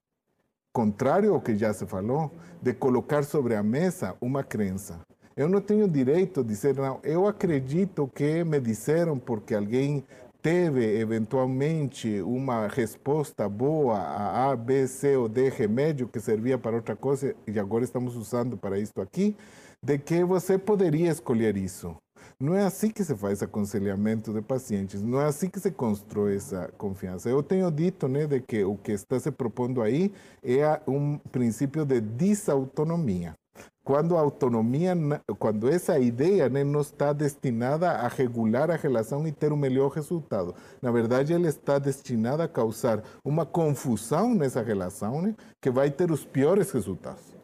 Contrário 0.74 1.34
ao 1.34 1.42
que 1.42 1.56
já 1.56 1.74
se 1.74 1.86
falou, 1.86 2.32
de 2.62 2.74
colocar 2.74 3.24
sobre 3.24 3.56
a 3.56 3.64
mesa 3.64 4.16
uma 4.20 4.44
crença. 4.44 5.00
Eu 5.38 5.50
não 5.50 5.60
tenho 5.60 5.86
direito 5.86 6.42
de 6.42 6.48
dizer, 6.48 6.76
não, 6.76 6.98
eu 7.04 7.28
acredito 7.28 8.10
que 8.16 8.42
me 8.46 8.58
disseram 8.58 9.20
porque 9.20 9.54
alguém 9.54 10.02
teve 10.42 10.98
eventualmente 10.98 12.22
uma 12.22 12.68
resposta 12.70 13.50
boa 13.50 13.98
a 13.98 14.52
A, 14.52 14.56
B, 14.56 14.88
C 14.88 15.18
ou 15.18 15.28
D 15.28 15.50
remédio 15.50 16.08
que 16.08 16.22
servia 16.22 16.58
para 16.58 16.78
outra 16.78 16.96
coisa 16.96 17.36
e 17.46 17.60
agora 17.60 17.84
estamos 17.84 18.16
usando 18.16 18.56
para 18.56 18.80
isto 18.80 19.02
aqui, 19.02 19.36
de 19.84 19.98
que 19.98 20.24
você 20.24 20.58
poderia 20.58 21.12
escolher 21.12 21.58
isso. 21.58 21.94
Não 22.40 22.56
é 22.56 22.64
assim 22.64 22.90
que 22.90 23.04
se 23.04 23.14
faz 23.14 23.44
aconselhamento 23.44 24.32
de 24.32 24.42
pacientes, 24.42 25.02
não 25.02 25.20
é 25.20 25.26
assim 25.26 25.50
que 25.50 25.60
se 25.60 25.70
constrói 25.70 26.38
essa 26.38 26.72
confiança. 26.78 27.28
Eu 27.28 27.44
tenho 27.44 27.70
dito 27.70 28.08
né, 28.08 28.26
de 28.26 28.40
que 28.40 28.64
o 28.64 28.78
que 28.78 28.94
está 28.94 29.20
se 29.20 29.32
propondo 29.32 29.82
aí 29.82 30.14
é 30.42 30.80
um 30.88 31.18
princípio 31.18 31.84
de 31.84 32.00
desautonomia 32.00 33.34
quando 33.84 34.18
a 34.18 34.20
autonomia, 34.20 34.96
quando 35.38 35.70
essa 35.70 36.00
ideia 36.00 36.50
né, 36.50 36.64
não 36.64 36.82
está 36.82 37.14
destinada 37.14 37.92
a 37.92 38.08
regular 38.08 38.72
a 38.72 38.76
relação 38.76 39.28
e 39.28 39.32
ter 39.32 39.54
um 39.54 39.58
melhor 39.58 39.92
resultado. 39.92 40.56
Na 40.82 40.92
verdade, 40.92 41.34
ela 41.34 41.48
está 41.48 41.78
destinada 41.78 42.44
a 42.44 42.48
causar 42.48 43.04
uma 43.24 43.46
confusão 43.46 44.34
nessa 44.34 44.62
relação 44.62 45.22
né, 45.22 45.36
que 45.62 45.70
vai 45.70 45.92
ter 45.92 46.10
os 46.12 46.26
piores 46.26 46.72
resultados. 46.72 47.36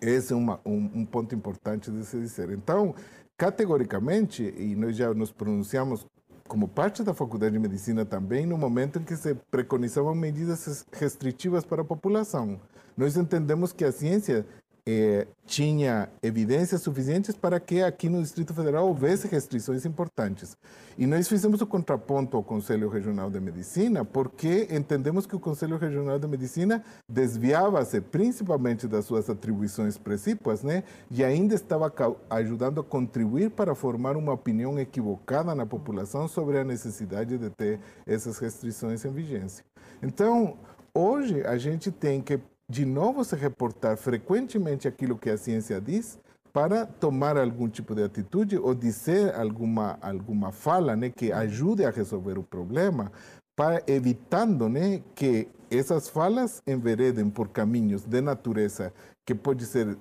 Esse 0.00 0.32
é 0.32 0.36
uma, 0.36 0.58
um, 0.64 0.90
um 0.94 1.04
ponto 1.04 1.34
importante 1.34 1.90
de 1.90 2.04
se 2.04 2.18
dizer. 2.18 2.50
Então, 2.50 2.94
categoricamente, 3.36 4.42
e 4.56 4.74
nós 4.74 4.96
já 4.96 5.12
nos 5.12 5.30
pronunciamos 5.30 6.06
como 6.48 6.66
parte 6.66 7.02
da 7.02 7.14
Faculdade 7.14 7.52
de 7.52 7.58
Medicina 7.58 8.04
também, 8.04 8.44
no 8.46 8.58
momento 8.58 8.98
em 8.98 9.04
que 9.04 9.16
se 9.16 9.34
preconizavam 9.50 10.14
medidas 10.14 10.84
restritivas 10.92 11.64
para 11.64 11.82
a 11.82 11.84
população. 11.84 12.60
Nós 12.96 13.16
entendemos 13.16 13.72
que 13.72 13.84
a 13.84 13.92
ciência 13.92 14.44
eh, 14.86 15.26
tinha 15.46 16.08
evidências 16.22 16.82
suficientes 16.82 17.36
para 17.36 17.60
que 17.60 17.82
aqui 17.82 18.08
no 18.08 18.20
Distrito 18.20 18.52
Federal 18.52 18.88
houvesse 18.88 19.28
restrições 19.28 19.84
importantes. 19.84 20.56
E 20.98 21.06
nós 21.06 21.28
fizemos 21.28 21.60
o 21.60 21.66
contraponto 21.66 22.36
ao 22.36 22.42
Conselho 22.42 22.88
Regional 22.88 23.30
de 23.30 23.40
Medicina 23.40 24.04
porque 24.04 24.66
entendemos 24.70 25.24
que 25.24 25.36
o 25.36 25.40
Conselho 25.40 25.76
Regional 25.76 26.18
de 26.18 26.26
Medicina 26.26 26.84
desviava-se 27.08 28.00
principalmente 28.00 28.88
das 28.88 29.04
suas 29.04 29.30
atribuições 29.30 29.96
precípuas 29.96 30.62
né, 30.62 30.82
e 31.10 31.22
ainda 31.22 31.54
estava 31.54 31.92
ajudando 32.28 32.80
a 32.80 32.84
contribuir 32.84 33.50
para 33.50 33.74
formar 33.74 34.16
uma 34.16 34.32
opinião 34.32 34.78
equivocada 34.78 35.54
na 35.54 35.64
população 35.64 36.26
sobre 36.26 36.58
a 36.58 36.64
necessidade 36.64 37.38
de 37.38 37.50
ter 37.50 37.78
essas 38.06 38.38
restrições 38.38 39.04
em 39.04 39.12
vigência. 39.12 39.64
Então, 40.02 40.56
hoje 40.92 41.42
a 41.46 41.56
gente 41.56 41.90
tem 41.90 42.20
que 42.20 42.40
de 42.72 42.86
novo 42.86 43.22
se 43.22 43.36
reportar 43.36 43.98
frequentemente 43.98 44.88
aquilo 44.88 45.18
que 45.18 45.28
a 45.28 45.36
ciência 45.36 45.78
diz 45.78 46.18
para 46.54 46.86
tomar 46.86 47.36
algum 47.36 47.68
tipo 47.68 47.94
de 47.94 48.02
atitude 48.02 48.56
ou 48.56 48.74
dizer 48.74 49.34
alguma 49.34 49.98
alguma 50.00 50.50
fala, 50.52 50.96
né, 50.96 51.10
que 51.10 51.30
ajude 51.30 51.84
a 51.84 51.90
resolver 51.90 52.38
o 52.38 52.42
problema, 52.42 53.12
para 53.54 53.82
evitando, 53.86 54.70
né, 54.70 55.02
que 55.14 55.48
essas 55.70 56.08
falas 56.08 56.62
enveredem 56.66 57.28
por 57.28 57.48
caminhos 57.48 58.06
de 58.06 58.22
natureza 58.22 58.90
que 59.26 59.34
pode 59.34 59.66
ser 59.66 59.98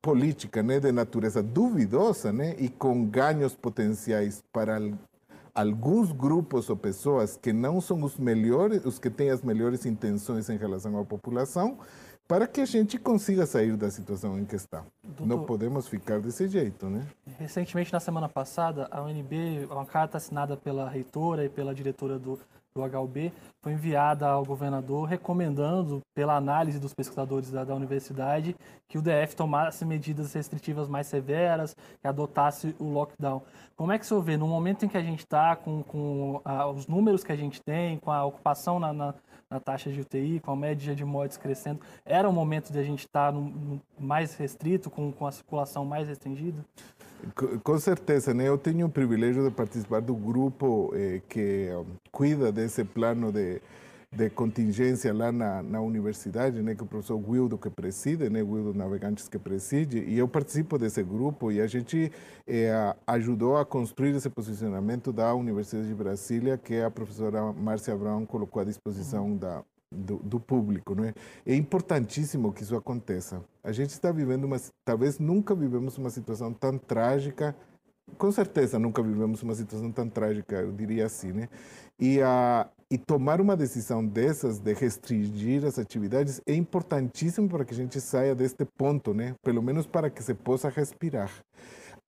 política, 0.00 0.62
né, 0.62 0.80
de 0.80 0.92
natureza 0.92 1.42
duvidosa, 1.42 2.32
né, 2.32 2.56
e 2.58 2.70
com 2.70 3.04
ganhos 3.04 3.54
potenciais 3.54 4.42
para 4.50 4.80
alguns 5.54 6.12
grupos 6.12 6.70
ou 6.70 6.76
pessoas 6.76 7.36
que 7.36 7.52
não 7.52 7.78
são 7.78 8.02
os 8.02 8.16
melhores, 8.16 8.86
os 8.86 8.98
que 8.98 9.10
têm 9.10 9.28
as 9.28 9.42
melhores 9.42 9.84
intenções 9.84 10.48
em 10.48 10.56
relação 10.56 10.98
à 10.98 11.04
população, 11.04 11.78
para 12.28 12.46
que 12.46 12.60
a 12.60 12.66
gente 12.66 12.98
consiga 12.98 13.46
sair 13.46 13.76
da 13.76 13.90
situação 13.90 14.38
em 14.38 14.44
que 14.44 14.56
está. 14.56 14.84
Doutor, 15.02 15.26
não 15.26 15.44
podemos 15.44 15.86
ficar 15.86 16.20
desse 16.20 16.48
jeito, 16.48 16.86
né? 16.86 17.06
Recentemente, 17.38 17.92
na 17.92 18.00
semana 18.00 18.28
passada, 18.28 18.88
a 18.90 19.02
UNB, 19.02 19.66
uma 19.70 19.86
carta 19.86 20.16
assinada 20.16 20.56
pela 20.56 20.88
reitora 20.88 21.44
e 21.44 21.48
pela 21.48 21.74
diretora 21.74 22.18
do, 22.18 22.38
do 22.74 23.00
HUB, 23.00 23.32
foi 23.62 23.72
enviada 23.72 24.28
ao 24.28 24.44
governador 24.44 25.08
recomendando, 25.08 26.00
pela 26.14 26.36
análise 26.36 26.78
dos 26.78 26.94
pesquisadores 26.94 27.50
da, 27.50 27.64
da 27.64 27.74
universidade, 27.74 28.56
que 28.88 28.98
o 28.98 29.02
DF 29.02 29.34
tomasse 29.34 29.84
medidas 29.84 30.32
restritivas 30.32 30.88
mais 30.88 31.06
severas, 31.06 31.74
que 32.00 32.06
adotasse 32.06 32.74
o 32.78 32.84
lockdown. 32.84 33.42
Como 33.76 33.92
é 33.92 33.98
que 33.98 34.04
o 34.04 34.08
senhor 34.08 34.22
vê, 34.22 34.36
no 34.36 34.48
momento 34.48 34.84
em 34.84 34.88
que 34.88 34.96
a 34.96 35.02
gente 35.02 35.20
está, 35.20 35.54
com, 35.54 35.82
com 35.82 36.40
a, 36.44 36.66
os 36.68 36.86
números 36.86 37.22
que 37.22 37.32
a 37.32 37.36
gente 37.36 37.60
tem, 37.62 37.98
com 37.98 38.10
a 38.10 38.24
ocupação 38.24 38.78
na, 38.78 38.92
na, 38.92 39.14
na, 39.50 39.60
taxa 39.60 39.90
de 39.90 40.00
UTI, 40.00 40.40
com 40.40 40.52
a 40.52 40.56
média 40.56 40.94
de 40.94 41.04
mortes 41.04 41.36
crescendo, 41.36 41.80
era 42.04 42.28
o 42.28 42.32
momento 42.32 42.72
de 42.72 42.78
a 42.78 42.82
gente 42.82 43.00
estar 43.00 43.32
no, 43.32 43.42
no 43.42 43.82
mais 43.98 44.34
restrito, 44.34 44.90
com, 44.90 45.12
com 45.12 45.26
a 45.26 45.32
circulação 45.32 45.84
mais 45.84 46.08
restringida? 46.08 46.64
Com 47.64 47.78
certeza, 47.78 48.34
né? 48.34 48.46
Eu 48.46 48.58
tenho 48.58 48.86
o 48.86 48.90
privilégio 48.90 49.42
de 49.42 49.50
participar 49.50 50.00
do 50.00 50.14
grupo 50.14 50.92
eh, 50.94 51.22
que 51.28 51.68
cuida 52.12 52.52
desse 52.52 52.84
plano 52.84 53.32
de, 53.32 53.60
de 54.14 54.30
contingência 54.30 55.12
lá 55.12 55.30
na, 55.30 55.62
na 55.62 55.80
universidade, 55.80 56.62
né? 56.62 56.74
Que 56.74 56.82
o 56.82 56.86
professor 56.86 57.16
Wildo 57.16 57.58
que 57.58 57.68
preside, 57.68 58.30
né? 58.30 58.42
Wildo 58.42 58.72
Navegantes 58.72 59.28
que 59.28 59.38
preside, 59.38 59.98
e 59.98 60.16
eu 60.18 60.28
participo 60.28 60.78
desse 60.78 61.02
grupo 61.02 61.50
e 61.52 61.60
a 61.60 61.66
gente 61.66 62.10
eh, 62.46 62.94
ajudou 63.06 63.56
a 63.56 63.64
construir 63.64 64.14
esse 64.14 64.30
posicionamento 64.30 65.12
da 65.12 65.34
Universidade 65.34 65.88
de 65.88 65.94
Brasília 65.94 66.56
que 66.56 66.80
a 66.80 66.90
professora 66.90 67.52
Márcia 67.52 67.96
Brown 67.96 68.24
colocou 68.24 68.62
à 68.62 68.64
disposição 68.64 69.36
da 69.36 69.62
do, 69.92 70.16
do, 70.16 70.40
público, 70.40 70.94
não 70.94 71.04
é? 71.04 71.14
É 71.46 71.54
importantíssimo 71.54 72.52
que 72.52 72.62
isso 72.62 72.76
aconteça. 72.76 73.42
A 73.62 73.72
gente 73.72 73.90
está 73.90 74.10
vivendo 74.10 74.44
uma, 74.44 74.60
talvez 74.84 75.18
nunca 75.18 75.54
vivemos 75.54 75.96
uma 75.96 76.10
situação 76.10 76.52
tão 76.52 76.76
trágica, 76.76 77.54
com 78.18 78.30
certeza 78.32 78.78
nunca 78.78 79.02
vivemos 79.02 79.42
uma 79.42 79.54
situação 79.54 79.90
tão 79.92 80.08
trágica, 80.08 80.56
eu 80.56 80.72
diria 80.72 81.06
assim, 81.06 81.32
né? 81.32 81.48
E 81.98 82.20
a 82.22 82.68
e 82.88 82.96
tomar 82.96 83.40
uma 83.40 83.56
decisão 83.56 84.06
dessas 84.06 84.60
de 84.60 84.72
restringir 84.72 85.64
as 85.64 85.76
atividades 85.76 86.40
é 86.46 86.54
importantíssimo 86.54 87.48
para 87.48 87.64
que 87.64 87.74
a 87.74 87.76
gente 87.76 88.00
saia 88.00 88.32
deste 88.32 88.64
ponto, 88.64 89.12
né? 89.12 89.34
Pelo 89.42 89.60
menos 89.60 89.88
para 89.88 90.08
que 90.08 90.22
se 90.22 90.34
possa 90.34 90.68
respirar 90.68 91.30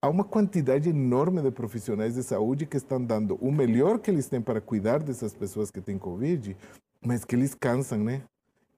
há 0.00 0.08
uma 0.08 0.24
quantidade 0.24 0.88
enorme 0.88 1.42
de 1.42 1.50
profissionais 1.50 2.14
de 2.14 2.22
saúde 2.22 2.66
que 2.66 2.76
estão 2.76 3.02
dando 3.02 3.34
o 3.36 3.50
melhor 3.50 3.98
que 3.98 4.10
eles 4.10 4.28
têm 4.28 4.40
para 4.40 4.60
cuidar 4.60 5.02
dessas 5.02 5.34
pessoas 5.34 5.70
que 5.70 5.80
têm 5.80 5.98
Covid, 5.98 6.56
mas 7.04 7.24
que 7.24 7.34
eles 7.34 7.54
cansam, 7.54 7.98
né? 7.98 8.22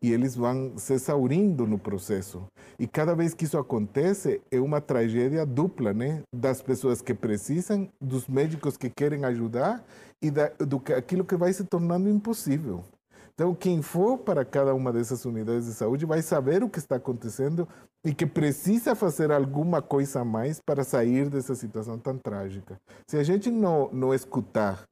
E 0.02 0.12
eles 0.12 0.34
vão 0.34 0.78
se 0.78 0.94
exaurindo 0.94 1.66
no 1.66 1.78
processo. 1.78 2.42
E 2.78 2.86
cada 2.86 3.14
vez 3.14 3.34
que 3.34 3.44
isso 3.44 3.58
acontece, 3.58 4.40
é 4.50 4.58
uma 4.58 4.80
tragédia 4.80 5.44
dupla, 5.44 5.92
né? 5.92 6.22
Das 6.34 6.62
pessoas 6.62 7.02
que 7.02 7.12
precisam, 7.12 7.88
dos 8.00 8.26
médicos 8.26 8.76
que 8.76 8.88
querem 8.88 9.24
ajudar 9.24 9.84
e 10.22 10.30
da, 10.30 10.48
do 10.58 10.82
aquilo 10.96 11.24
que 11.24 11.36
vai 11.36 11.52
se 11.52 11.64
tornando 11.64 12.08
impossível. 12.08 12.82
Então, 13.34 13.54
quem 13.54 13.80
for 13.80 14.18
para 14.18 14.44
cada 14.44 14.74
uma 14.74 14.92
dessas 14.92 15.24
unidades 15.24 15.64
de 15.64 15.72
saúde 15.72 16.04
vai 16.04 16.20
saber 16.20 16.62
o 16.62 16.68
que 16.68 16.78
está 16.78 16.96
acontecendo 16.96 17.66
e 18.04 18.12
que 18.12 18.26
precisa 18.26 18.94
fazer 18.94 19.32
alguma 19.32 19.80
coisa 19.80 20.20
a 20.20 20.24
mais 20.24 20.60
para 20.60 20.84
sair 20.84 21.28
dessa 21.30 21.54
situação 21.54 21.98
tão 21.98 22.18
trágica. 22.18 22.78
Se 23.06 23.16
a 23.16 23.22
gente 23.22 23.50
não, 23.50 23.88
não 23.92 24.12
escutar 24.12 24.84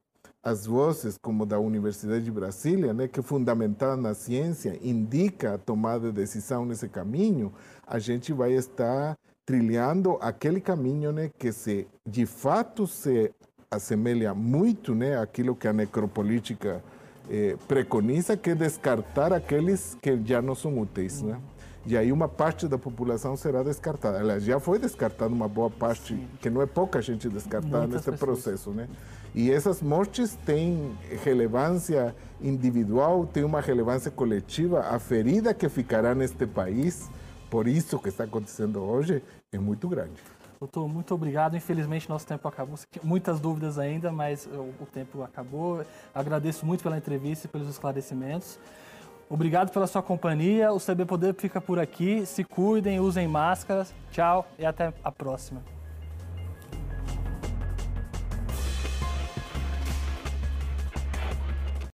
as 0.43 0.65
vozes 0.65 1.17
como 1.21 1.45
da 1.45 1.59
Universidade 1.59 2.23
de 2.23 2.31
Brasília, 2.31 2.93
né, 2.93 3.07
que 3.07 3.21
fundamentada 3.21 3.97
na 3.97 4.13
ciência 4.13 4.77
indica 4.81 5.55
a 5.55 5.57
tomada 5.57 6.07
de 6.07 6.13
decisão 6.13 6.65
nesse 6.65 6.87
caminho, 6.87 7.51
a 7.85 7.99
gente 7.99 8.31
vai 8.31 8.53
estar 8.53 9.17
trilhando 9.45 10.17
aquele 10.21 10.61
caminho 10.61 11.11
né, 11.11 11.29
que 11.37 11.51
se 11.51 11.87
de 12.07 12.25
fato 12.25 12.87
se 12.87 13.31
assemelha 13.69 14.33
muito 14.33 14.95
né, 14.95 15.17
àquilo 15.17 15.55
que 15.55 15.67
a 15.67 15.73
necropolítica 15.73 16.83
eh, 17.29 17.55
preconiza, 17.67 18.37
que 18.37 18.51
é 18.51 18.55
descartar 18.55 19.33
aqueles 19.33 19.97
que 20.01 20.19
já 20.23 20.41
não 20.41 20.55
são 20.55 20.79
úteis. 20.79 21.21
Né? 21.21 21.39
E 21.85 21.97
aí 21.97 22.11
uma 22.11 22.27
parte 22.27 22.67
da 22.67 22.77
população 22.77 23.35
será 23.35 23.63
descartada. 23.63 24.19
Ela 24.19 24.39
já 24.39 24.59
foi 24.59 24.79
descartada 24.79 25.33
uma 25.33 25.47
boa 25.47 25.69
parte, 25.69 26.15
Sim. 26.15 26.27
que 26.39 26.49
não 26.49 26.61
é 26.61 26.65
pouca 26.65 27.01
gente 27.01 27.27
descartada 27.29 27.87
Muitas 27.87 28.05
nesse 28.05 28.11
pessoas. 28.11 28.41
processo, 28.41 28.71
né? 28.71 28.87
E 29.33 29.51
essas 29.51 29.81
mortes 29.81 30.35
têm 30.45 30.97
relevância 31.23 32.15
individual, 32.41 33.25
têm 33.25 33.43
uma 33.43 33.61
relevância 33.61 34.09
coletiva. 34.09 34.81
A 34.81 34.99
ferida 34.99 35.53
que 35.53 35.69
ficará 35.69 36.15
neste 36.15 36.47
país, 36.47 37.09
por 37.49 37.67
isso 37.67 37.99
que 37.99 38.09
está 38.09 38.23
acontecendo 38.23 38.81
hoje, 38.81 39.23
é 39.51 39.59
muito 39.59 39.87
grande. 39.87 40.21
Doutor, 40.59 40.89
muito 40.89 41.13
obrigado. 41.15 41.55
Infelizmente, 41.55 42.09
nosso 42.09 42.27
tempo 42.27 42.45
acabou. 42.47 42.77
Muitas 43.01 43.39
dúvidas 43.39 43.79
ainda, 43.79 44.11
mas 44.11 44.45
o 44.45 44.85
tempo 44.85 45.23
acabou. 45.23 45.85
Agradeço 46.13 46.65
muito 46.65 46.83
pela 46.83 46.97
entrevista 46.97 47.47
e 47.47 47.49
pelos 47.49 47.69
esclarecimentos. 47.69 48.59
Obrigado 49.29 49.71
pela 49.71 49.87
sua 49.87 50.01
companhia. 50.01 50.73
O 50.73 50.79
CB 50.79 51.05
Poder 51.05 51.33
fica 51.35 51.61
por 51.61 51.79
aqui. 51.79 52.25
Se 52.25 52.43
cuidem, 52.43 52.99
usem 52.99 53.27
máscaras. 53.27 53.93
Tchau 54.11 54.45
e 54.57 54.65
até 54.65 54.91
a 55.03 55.11
próxima. 55.11 55.78